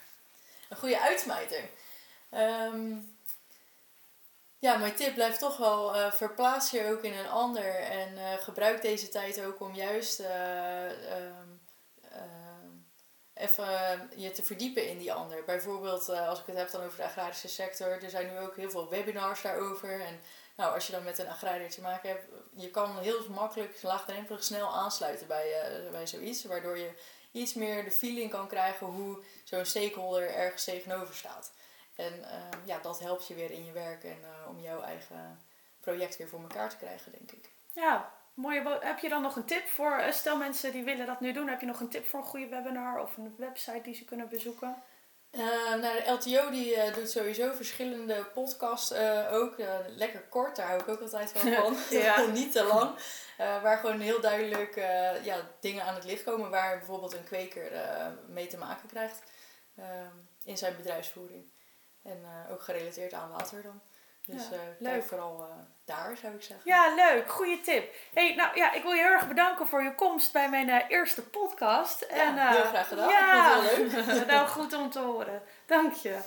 Een 0.69 0.77
goede 0.77 1.01
uitsmijter? 1.01 1.69
Um, 2.35 3.19
ja, 4.61 4.77
mijn 4.77 4.95
tip 4.95 5.15
blijft 5.15 5.39
toch 5.39 5.57
wel 5.57 5.97
uh, 5.97 6.13
verplaats 6.13 6.71
je 6.71 6.91
ook 6.91 7.03
in 7.03 7.13
een 7.13 7.29
ander 7.29 7.75
en 7.75 8.13
uh, 8.13 8.33
gebruik 8.41 8.83
deze 8.83 9.09
tijd 9.09 9.45
ook 9.45 9.61
om 9.61 9.75
juist 9.75 10.21
uh, 10.21 10.27
even 13.35 13.67
je 14.17 14.31
te 14.31 14.43
verdiepen 14.43 14.89
in 14.89 14.99
die 14.99 15.13
ander. 15.13 15.45
Bijvoorbeeld 15.45 16.09
als 16.09 16.41
ik 16.41 16.47
het 16.47 16.57
heb 16.57 16.71
dan 16.71 16.83
over 16.83 16.97
de 16.97 17.05
agrarische 17.05 17.49
sector, 17.49 18.03
er 18.03 18.11
zijn 18.11 18.33
nu 18.33 18.39
ook 18.39 18.57
heel 18.57 18.71
veel 18.71 18.89
webinars 18.89 19.43
daarover. 19.43 20.01
En 20.01 20.21
nou, 20.57 20.75
als 20.75 20.87
je 20.87 20.93
dan 20.93 21.03
met 21.05 21.19
een 21.19 21.29
agrariër 21.29 21.71
te 21.71 21.81
maken 21.81 22.09
hebt, 22.09 22.25
je 22.55 22.71
kan 22.71 22.99
heel 22.99 23.29
makkelijk, 23.29 23.83
laagdrempelig, 23.83 24.45
snel 24.45 24.75
aansluiten 24.75 25.27
bij, 25.27 25.53
bij 25.91 26.07
zoiets. 26.07 26.45
Waardoor 26.45 26.79
je 26.79 26.91
iets 27.33 27.55
meer 27.55 27.85
de 27.85 27.91
feeling 27.91 28.31
kan 28.31 28.49
krijgen 28.49 28.87
hoe 28.87 29.23
zo'n 29.45 29.65
stakeholder 29.65 30.35
ergens 30.35 30.65
tegenover 30.65 31.15
staat. 31.15 31.53
En 32.01 32.25
ehm, 32.25 32.59
ja, 32.65 32.79
dat 32.83 33.01
helpt 33.01 33.27
je 33.27 33.35
weer 33.35 33.51
in 33.51 33.65
je 33.65 33.73
werk 33.73 34.05
en 34.05 34.19
eh, 34.23 34.49
om 34.49 34.61
jouw 34.61 34.83
eigen 34.83 35.39
project 35.81 36.17
weer 36.17 36.29
voor 36.29 36.41
elkaar 36.41 36.69
te 36.69 36.77
krijgen, 36.77 37.13
denk 37.13 37.33
ik. 37.33 37.51
Ja, 37.75 38.13
mooi. 38.35 38.63
Heb 38.81 38.99
je 38.99 39.09
dan 39.09 39.23
nog 39.23 39.37
een 39.37 39.45
tip 39.45 39.67
voor, 39.67 39.99
uh, 40.01 40.13
stel 40.13 40.37
mensen 40.37 40.73
die 40.73 40.85
willen 40.85 41.07
dat 41.07 41.21
nu 41.21 41.33
doen, 41.33 41.49
heb 41.49 41.61
je 41.61 41.67
nog 41.67 41.81
een 41.81 41.89
tip 41.89 42.07
voor 42.07 42.21
een 42.21 42.27
goede 42.27 42.49
webinar 42.49 43.01
of 43.01 43.17
een 43.17 43.35
website 43.39 43.81
die 43.83 43.95
ze 43.95 44.05
kunnen 44.05 44.29
bezoeken? 44.29 44.83
Uh, 45.31 45.75
nou, 45.75 45.81
de 45.81 46.11
LTO 46.11 46.51
die 46.51 46.91
doet 46.91 47.11
sowieso 47.11 47.53
verschillende 47.53 48.25
podcasts 48.25 48.93
ook. 49.31 49.55
lekker 49.89 50.21
kort, 50.21 50.57
daar 50.57 50.67
hou 50.67 50.81
ik 50.81 50.89
ook 50.89 51.01
altijd 51.01 51.33
van. 51.35 51.77
ja. 51.91 52.27
Niet 52.27 52.53
te 52.53 52.65
lang. 52.65 52.95
waar 53.37 53.79
gewoon 53.79 54.01
heel 54.01 54.21
duidelijk 54.21 54.75
ja, 55.23 55.51
dingen 55.61 55.85
aan 55.85 55.95
het 55.95 56.05
licht 56.05 56.25
komen 56.25 56.51
waar 56.51 56.79
bijvoorbeeld 56.79 57.15
een 57.15 57.25
kweker 57.25 57.73
mee 58.29 58.47
te 58.47 58.59
maken 58.59 58.89
krijgt 58.89 59.23
in 60.45 60.59
zijn 60.59 60.77
bedrijfsvoering. 60.77 61.51
En 62.03 62.19
uh, 62.23 62.53
ook 62.53 62.63
gerelateerd 62.63 63.13
aan 63.13 63.31
water 63.31 63.63
dan. 63.63 63.81
Dus 64.27 64.49
ja, 64.49 64.57
uh, 64.57 64.61
leuk. 64.79 65.05
vooral 65.05 65.41
uh, 65.41 65.55
daar, 65.85 66.17
zou 66.17 66.35
ik 66.35 66.43
zeggen. 66.43 66.71
Ja, 66.71 66.95
leuk. 66.95 67.31
Goeie 67.31 67.61
tip. 67.61 67.95
Hey, 68.15 68.35
nou 68.35 68.57
ja, 68.57 68.73
ik 68.73 68.83
wil 68.83 68.93
je 68.93 69.03
heel 69.03 69.11
erg 69.11 69.29
bedanken 69.29 69.67
voor 69.67 69.83
je 69.83 69.95
komst 69.95 70.33
bij 70.33 70.51
mijn 70.51 70.69
eerste 70.89 71.23
podcast. 71.23 72.07
Ja, 72.09 72.17
en, 72.17 72.55
heel 72.55 72.65
graag 72.65 72.89
gedaan. 72.89 73.09
Ja, 73.09 73.55
ik 73.55 73.71
vond 73.71 73.93
het 73.93 74.05
heel 74.05 74.15
leuk. 74.15 74.27
nou, 74.33 74.49
goed 74.49 74.73
om 74.73 74.91
te 74.91 74.99
horen. 74.99 75.43
Dank 75.67 75.95
je. 75.95 76.19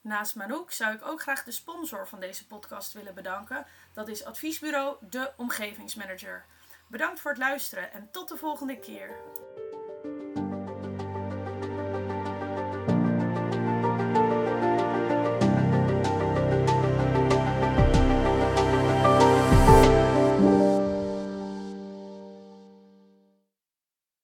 Naast 0.00 0.34
Manouk 0.34 0.72
zou 0.72 0.94
ik 0.94 1.06
ook 1.06 1.20
graag 1.20 1.44
de 1.44 1.52
sponsor 1.52 2.08
van 2.08 2.20
deze 2.20 2.46
podcast 2.46 2.92
willen 2.92 3.14
bedanken. 3.14 3.66
Dat 3.92 4.08
is 4.08 4.24
adviesbureau 4.24 4.96
De 5.00 5.32
Omgevingsmanager. 5.36 6.44
Bedankt 6.88 7.20
voor 7.20 7.30
het 7.30 7.40
luisteren 7.40 7.92
en 7.92 8.08
tot 8.10 8.28
de 8.28 8.36
volgende 8.36 8.78
keer. 8.78 9.16